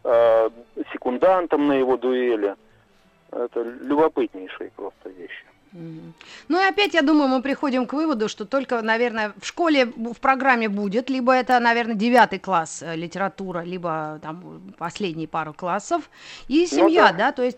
э, 0.04 0.50
секундантом 0.94 1.68
на 1.68 1.74
его 1.74 1.98
дуэли. 1.98 2.56
Это 3.32 3.62
любопытнейшие 3.62 4.72
просто 4.76 5.10
вещи. 5.10 5.46
Ну 5.74 6.60
и 6.60 6.70
опять, 6.70 6.94
я 6.94 7.02
думаю, 7.02 7.30
мы 7.30 7.42
приходим 7.42 7.86
к 7.86 7.94
выводу, 7.94 8.28
что 8.28 8.46
только, 8.46 8.82
наверное, 8.82 9.34
в 9.40 9.46
школе 9.46 9.86
в 9.86 10.20
программе 10.20 10.68
будет, 10.68 11.10
либо 11.10 11.32
это, 11.34 11.58
наверное, 11.60 11.96
девятый 11.96 12.40
класс 12.40 12.84
э, 12.84 12.96
литература, 12.98 13.62
либо 13.62 14.20
там 14.22 14.74
последние 14.78 15.28
пару 15.28 15.54
классов, 15.54 16.10
и 16.50 16.68
Ну 16.72 16.78
семья, 16.78 17.12
да. 17.12 17.18
да, 17.18 17.32
то 17.32 17.44
есть 17.44 17.58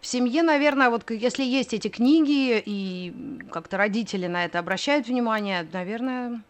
в 0.00 0.06
семье, 0.06 0.42
наверное, 0.42 0.90
вот 0.90 1.10
если 1.10 1.42
есть 1.42 1.74
эти 1.74 1.88
книги, 1.88 2.62
и 2.64 3.12
как-то 3.50 3.76
родители 3.76 4.28
на 4.28 4.44
это 4.44 4.60
обращают 4.60 5.08
внимание, 5.08 5.66
наверное, 5.72 6.40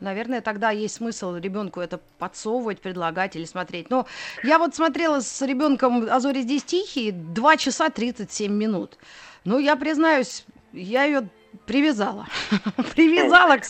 Наверное, 0.00 0.40
тогда 0.40 0.70
есть 0.70 0.94
смысл 0.96 1.36
ребенку 1.36 1.80
это 1.80 2.00
подсовывать, 2.18 2.80
предлагать 2.80 3.36
или 3.36 3.44
смотреть. 3.44 3.90
Но 3.90 4.06
я 4.42 4.58
вот 4.58 4.74
смотрела 4.74 5.20
с 5.20 5.42
ребенком 5.42 6.06
«А 6.10 6.20
зори 6.20 6.40
здесь 6.42 6.64
тихие» 6.64 7.12
2 7.12 7.56
часа 7.58 7.90
37 7.90 8.50
минут. 8.52 8.96
Ну, 9.44 9.58
я 9.58 9.76
признаюсь, 9.76 10.44
я 10.72 11.04
ее 11.04 11.28
привязала. 11.66 12.26
привязала 12.94 13.58
к, 13.58 13.64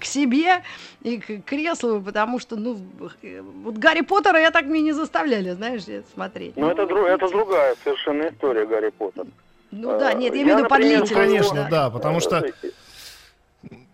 к 0.00 0.04
себе 0.04 0.62
и 1.02 1.18
к 1.18 1.44
креслу, 1.44 2.00
потому 2.00 2.38
что, 2.38 2.56
ну, 2.56 2.78
э, 3.22 3.40
вот 3.40 3.76
Гарри 3.78 4.02
Поттера 4.02 4.38
я 4.38 4.50
так 4.52 4.66
мне 4.66 4.82
не 4.82 4.92
заставляли, 4.92 5.50
знаешь, 5.50 5.82
э, 5.88 6.02
смотреть. 6.14 6.56
Ну, 6.56 6.68
это, 6.70 6.82
дру- 6.82 7.06
это 7.06 7.28
другая 7.28 7.74
совершенно 7.82 8.28
история 8.28 8.66
Гарри 8.66 8.90
Поттер. 8.90 9.26
Ну 9.72 9.98
да, 9.98 10.12
нет, 10.12 10.34
я 10.34 10.40
Я, 10.40 10.44
имею 10.44 10.56
в 10.56 10.58
виду 10.60 10.68
по 10.68 10.74
например, 10.76 11.00
Ну, 11.00 11.06
длительности, 11.06 11.14
конечно, 11.14 11.62
да. 11.64 11.68
да, 11.70 11.90
потому 11.90 12.20
что 12.20 12.46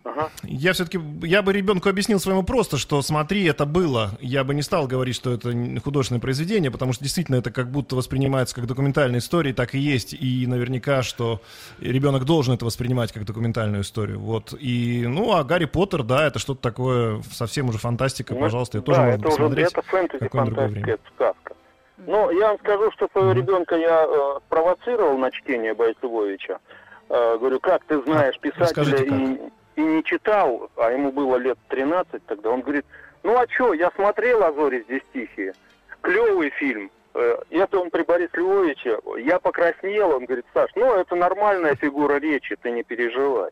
Ага. 0.09 0.31
я 0.43 0.73
все-таки, 0.73 0.99
я 1.23 1.43
бы 1.43 1.53
ребенку 1.53 1.89
объяснил 1.89 2.19
своему 2.19 2.43
просто, 2.43 2.79
что 2.79 3.03
смотри, 3.03 3.45
это 3.45 3.67
было. 3.67 4.13
Я 4.21 4.43
бы 4.45 4.55
не 4.55 4.63
стал 4.63 4.87
говорить, 4.87 5.15
что 5.15 5.33
это 5.35 5.53
художественное 5.85 6.21
произведение, 6.21 6.71
потому 6.71 6.93
что 6.93 7.05
действительно 7.05 7.37
это 7.37 7.51
как 7.51 7.71
будто 7.71 7.95
воспринимается 7.97 8.55
как 8.55 8.67
документальная 8.67 9.21
история, 9.21 9.53
так 9.53 9.75
и 9.75 9.79
есть. 9.79 10.15
И 10.15 10.47
наверняка, 10.47 11.03
что 11.03 11.41
ребенок 11.81 12.25
должен 12.25 12.55
это 12.55 12.65
воспринимать 12.65 13.13
как 13.13 13.25
документальную 13.25 13.83
историю. 13.83 14.19
Вот. 14.19 14.55
И, 14.59 15.05
ну, 15.07 15.33
а 15.35 15.45
Гарри 15.45 15.67
Поттер, 15.67 16.03
да, 16.03 16.27
это 16.27 16.39
что-то 16.39 16.63
такое 16.63 17.21
совсем 17.33 17.69
уже 17.69 17.79
фантастика, 17.79 18.35
Ну, 18.35 18.41
пожалуйста, 18.41 18.79
ее 18.79 18.83
тоже 18.83 19.01
да, 19.01 19.05
можно 19.07 19.19
это 19.19 19.29
уже 19.29 19.37
посмотреть. 19.37 19.73
это 19.73 19.83
фэнтези, 19.83 20.29
фантастика, 20.29 20.69
время. 20.69 20.93
это 20.95 21.03
сказка. 21.15 21.55
Ну, 22.07 22.31
я 22.31 22.49
вам 22.49 22.59
скажу, 22.61 22.91
что 22.93 23.09
своего 23.13 23.33
ребенка 23.33 23.77
я 23.77 24.05
э, 24.07 24.41
провоцировал 24.49 25.19
на 25.19 25.31
чтение 25.31 25.75
Бориса 25.75 25.99
Львовича. 26.03 26.59
Э, 27.11 27.37
говорю, 27.39 27.61
как 27.61 27.85
ты 27.85 28.01
знаешь 28.03 28.39
писателя 28.41 28.65
расскажите, 28.65 29.05
как. 29.05 29.53
И, 29.79 29.83
не 29.83 30.03
читал, 30.03 30.71
а 30.77 30.91
ему 30.91 31.13
было 31.13 31.37
лет 31.37 31.59
13 31.69 32.27
тогда, 32.27 32.51
он 32.51 32.63
говорит, 32.63 32.85
ну 33.23 33.37
а 33.39 33.47
что, 33.49 33.73
я 33.75 33.91
смотрел 33.93 34.43
«А 34.43 34.53
зори 34.53 34.83
здесь 34.83 35.03
тихие», 35.13 35.53
клевый 36.01 36.51
фильм. 36.51 36.91
Э, 37.15 37.39
Это 37.51 37.79
он 37.79 37.91
при 37.91 38.03
Борисе 38.03 38.31
Львовиче. 38.35 38.99
Я 39.19 39.39
покраснел, 39.39 40.17
он 40.17 40.25
говорит, 40.25 40.47
Саш, 40.53 40.71
ну 40.75 40.95
это 40.95 41.15
нормальная 41.15 41.75
фигура 41.77 42.19
речи, 42.19 42.57
ты 42.61 42.71
не 42.71 42.83
переживай. 42.83 43.51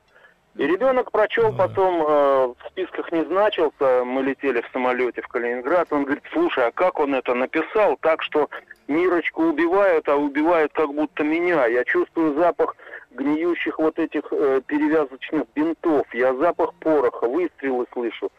И 0.57 0.67
ребенок 0.67 1.13
прочел, 1.13 1.53
Да. 1.53 1.67
потом 1.69 2.03
э, 2.03 2.47
в 2.47 2.57
списках 2.71 3.13
не 3.13 3.25
значился, 3.25 4.05
мы 4.05 4.23
летели 4.23 4.63
в 4.63 4.69
самолете 4.73 5.23
в 5.23 5.29
Калининград, 5.29 5.87
он 5.93 6.05
говорит, 6.05 6.25
слушай, 6.33 6.67
а 6.67 6.73
как 6.73 6.99
он 6.99 7.15
это 7.15 7.35
написал 7.35 7.97
так, 8.01 8.23
что 8.23 8.49
Мирочку 8.89 9.43
убивают, 9.45 10.09
а 10.09 10.17
убивают 10.17 10.73
как 10.73 10.93
будто 10.95 11.23
меня. 11.25 11.67
Я 11.67 11.85
чувствую 11.85 12.35
запах 12.35 12.77
гниющих 13.11 13.79
вот 13.79 13.99
этих 13.99 14.25
э, 14.31 14.61
перевязочных 14.67 15.45
бинтов, 15.55 16.07
я 16.15 16.35
запах 16.35 16.75
пороха, 16.75 17.27
выстрелы 17.27 17.87
слышу. 17.93 18.31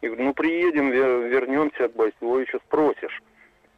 И 0.00 0.06
говорю, 0.06 0.24
ну 0.24 0.34
приедем, 0.34 0.90
вер- 0.90 1.28
вернемся 1.28 1.88
к 1.88 1.94
Борису 1.94 2.16
Львовичу, 2.20 2.60
спросишь. 2.66 3.22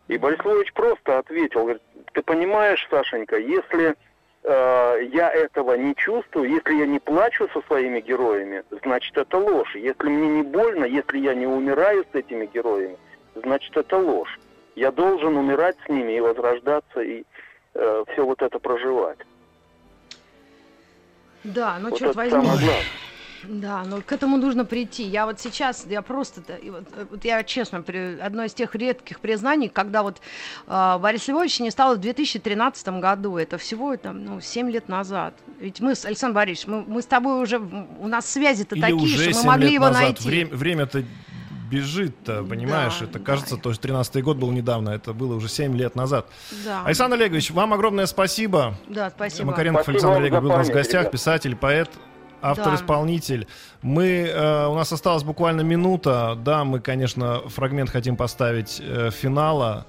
И 0.09 0.19
Борис 0.19 0.39
Львович 0.39 0.73
просто 0.73 1.19
ответил, 1.19 1.63
говорит, 1.63 1.83
ты 2.13 2.23
понимаешь, 2.23 2.87
Сашенька, 2.91 3.39
если 3.39 3.95
э, 4.43 5.09
я 5.13 5.31
этого 5.31 5.75
не 5.75 5.95
чувствую, 5.95 6.49
если 6.51 6.75
я 6.75 6.87
не 6.87 7.01
плачу 7.01 7.49
со 7.53 7.61
своими 7.63 8.01
героями, 8.01 8.63
значит 8.83 9.17
это 9.17 9.39
ложь. 9.39 9.75
Если 9.75 10.09
мне 10.09 10.29
не 10.29 10.43
больно, 10.43 10.85
если 10.85 11.19
я 11.19 11.35
не 11.35 11.47
умираю 11.47 12.05
с 12.11 12.15
этими 12.15 12.47
героями, 12.47 12.97
значит 13.35 13.77
это 13.77 13.99
ложь. 13.99 14.39
Я 14.77 14.93
должен 14.93 15.37
умирать 15.37 15.77
с 15.85 15.89
ними 15.89 16.13
и 16.13 16.21
возрождаться, 16.21 17.01
и 17.01 17.25
все 17.73 18.25
вот 18.25 18.43
это 18.43 18.59
проживать. 18.59 19.19
Да, 21.55 21.79
ну 21.81 21.91
вот 21.91 21.99
черт 21.99 22.17
возьми. 22.17 22.49
Да, 23.49 23.85
но 23.85 24.01
к 24.01 24.11
этому 24.13 24.39
нужно 24.39 24.65
прийти. 24.65 25.05
Я 25.05 25.27
вот 25.27 25.39
сейчас, 25.39 25.87
я 25.89 26.03
просто, 26.03 26.41
да, 26.47 26.57
и 26.57 26.71
вот, 26.71 26.85
э, 26.97 27.07
вот 27.09 27.25
я 27.25 27.45
честно, 27.45 27.83
при, 27.83 28.19
одно 28.19 28.45
из 28.45 28.55
тех 28.55 28.75
редких 28.75 29.21
признаний, 29.21 29.69
когда 29.69 30.03
вот 30.03 30.21
э, 30.67 30.99
Борис 30.99 31.29
Львович 31.29 31.61
не 31.61 31.71
стало 31.71 31.95
в 31.95 31.99
2013 31.99 32.89
году, 33.01 33.37
это 33.37 33.59
всего 33.59 33.97
там, 33.97 34.25
ну, 34.25 34.41
7 34.41 34.71
лет 34.71 34.89
назад. 34.89 35.35
Ведь 35.61 35.81
мы, 35.81 35.95
с 35.95 36.05
Александр 36.05 36.35
Борисович, 36.35 36.67
мы, 36.67 36.85
мы 36.87 37.03
с 37.03 37.07
тобой 37.07 37.41
уже, 37.41 37.59
у 37.59 38.09
нас 38.09 38.29
связи-то 38.29 38.75
Или 38.75 38.83
такие, 38.83 39.03
уже 39.05 39.17
что 39.17 39.27
мы 39.27 39.33
7 39.35 39.47
могли 39.47 39.65
лет 39.67 39.75
его 39.75 39.87
назад. 39.87 40.03
найти. 40.03 40.29
Время, 40.29 40.57
время-то 40.57 41.05
бежит-то, 41.71 42.43
понимаешь? 42.43 42.99
Да, 43.01 43.05
это 43.07 43.19
да. 43.19 43.25
кажется, 43.25 43.57
то 43.57 43.71
есть 43.71 43.83
13-й 43.83 44.23
год 44.23 44.37
был 44.37 44.51
недавно, 44.53 44.91
это 44.91 45.13
было 45.13 45.35
уже 45.35 45.49
7 45.49 45.77
лет 45.77 45.95
назад. 45.95 46.27
Да, 46.65 46.83
Александр 46.85 47.17
Олегович, 47.17 47.51
вам 47.51 47.73
огромное 47.73 48.07
спасибо. 48.07 48.77
да, 48.89 49.11
спасибо. 49.11 49.47
Макаренков 49.51 49.83
Спасибо 49.83 49.97
Александр 49.99 50.21
Олегович 50.21 50.43
был 50.43 50.51
у 50.51 50.57
нас 50.57 50.69
в 50.69 50.73
гостях, 50.73 51.01
ребят. 51.03 51.13
писатель, 51.13 51.57
поэт, 51.57 51.91
автор-исполнитель. 52.43 53.47
Мы, 53.83 54.29
э, 54.29 54.67
у 54.67 54.75
нас 54.75 54.93
осталась 54.93 55.23
буквально 55.25 55.63
минута. 55.63 56.37
Да, 56.43 56.65
мы, 56.65 56.81
конечно, 56.81 57.41
фрагмент 57.49 57.91
хотим 57.91 58.17
поставить 58.17 58.81
э, 58.81 59.11
финала. 59.11 59.87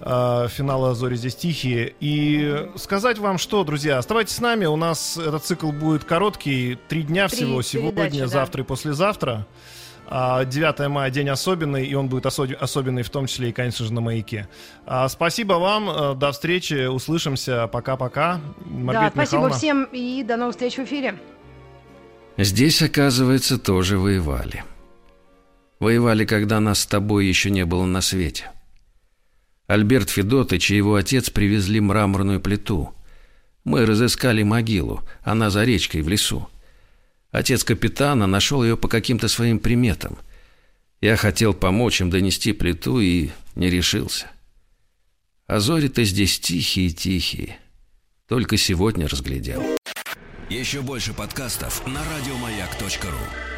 э, 0.00 0.48
финала 0.50 0.94
«Зори 0.94 1.16
здесь 1.16 1.36
тихие». 1.36 1.94
И 2.00 2.68
сказать 2.76 3.18
вам 3.18 3.38
что, 3.38 3.64
друзья, 3.64 3.98
оставайтесь 3.98 4.34
с 4.34 4.40
нами. 4.40 4.66
У 4.66 4.76
нас 4.76 5.16
этот 5.16 5.44
цикл 5.44 5.70
будет 5.72 6.04
короткий. 6.04 6.78
Три 6.88 7.02
дня 7.02 7.28
Три 7.28 7.36
всего. 7.38 7.62
Сегодня, 7.62 8.04
передачи, 8.04 8.20
да. 8.20 8.26
завтра 8.28 8.62
и 8.62 8.66
послезавтра. 8.66 9.46
А 10.06 10.44
9 10.44 10.88
мая 10.88 11.10
день 11.10 11.28
особенный, 11.30 11.86
и 11.86 11.94
он 11.94 12.08
будет 12.08 12.26
осо- 12.26 12.54
особенный 12.54 13.02
в 13.02 13.10
том 13.10 13.26
числе 13.26 13.48
и, 13.48 13.52
конечно 13.52 13.86
же, 13.86 13.92
на 13.92 14.00
маяке. 14.00 14.48
А, 14.86 15.08
спасибо 15.08 15.54
вам, 15.54 15.88
э, 15.88 16.14
до 16.14 16.30
встречи, 16.32 16.86
услышимся, 16.86 17.66
пока-пока. 17.68 18.40
Да, 18.66 19.10
спасибо 19.10 19.20
Михайловна. 19.20 19.54
всем 19.56 19.84
и 19.92 20.22
до 20.22 20.36
новых 20.36 20.54
встреч 20.54 20.76
в 20.76 20.84
эфире. 20.84 21.18
Здесь, 22.36 22.82
оказывается, 22.82 23.58
тоже 23.58 23.98
воевали. 23.98 24.64
Воевали, 25.80 26.24
когда 26.24 26.60
нас 26.60 26.80
с 26.80 26.86
тобой 26.86 27.26
еще 27.26 27.50
не 27.50 27.64
было 27.64 27.84
на 27.84 28.00
свете. 28.00 28.50
Альберт 29.66 30.10
Федотыч 30.10 30.70
и 30.70 30.76
его 30.76 30.96
отец 30.96 31.30
привезли 31.30 31.80
мраморную 31.80 32.40
плиту. 32.40 32.94
Мы 33.64 33.86
разыскали 33.86 34.42
могилу, 34.42 35.00
она 35.22 35.48
за 35.48 35.64
речкой 35.64 36.02
в 36.02 36.08
лесу. 36.08 36.48
Отец 37.34 37.64
капитана 37.64 38.28
нашел 38.28 38.62
ее 38.62 38.76
по 38.76 38.86
каким-то 38.86 39.26
своим 39.26 39.58
приметам. 39.58 40.16
Я 41.00 41.16
хотел 41.16 41.52
помочь 41.52 42.00
им 42.00 42.08
донести 42.08 42.52
плиту 42.52 43.00
и 43.00 43.30
не 43.56 43.70
решился. 43.70 44.30
А 45.48 45.58
зори-то 45.58 46.04
здесь 46.04 46.38
тихие-тихие. 46.38 47.58
Только 48.28 48.56
сегодня 48.56 49.08
разглядел. 49.08 49.64
Еще 50.48 50.80
больше 50.80 51.12
подкастов 51.12 51.84
на 51.88 52.04
радиомаяк.ру. 52.04 53.53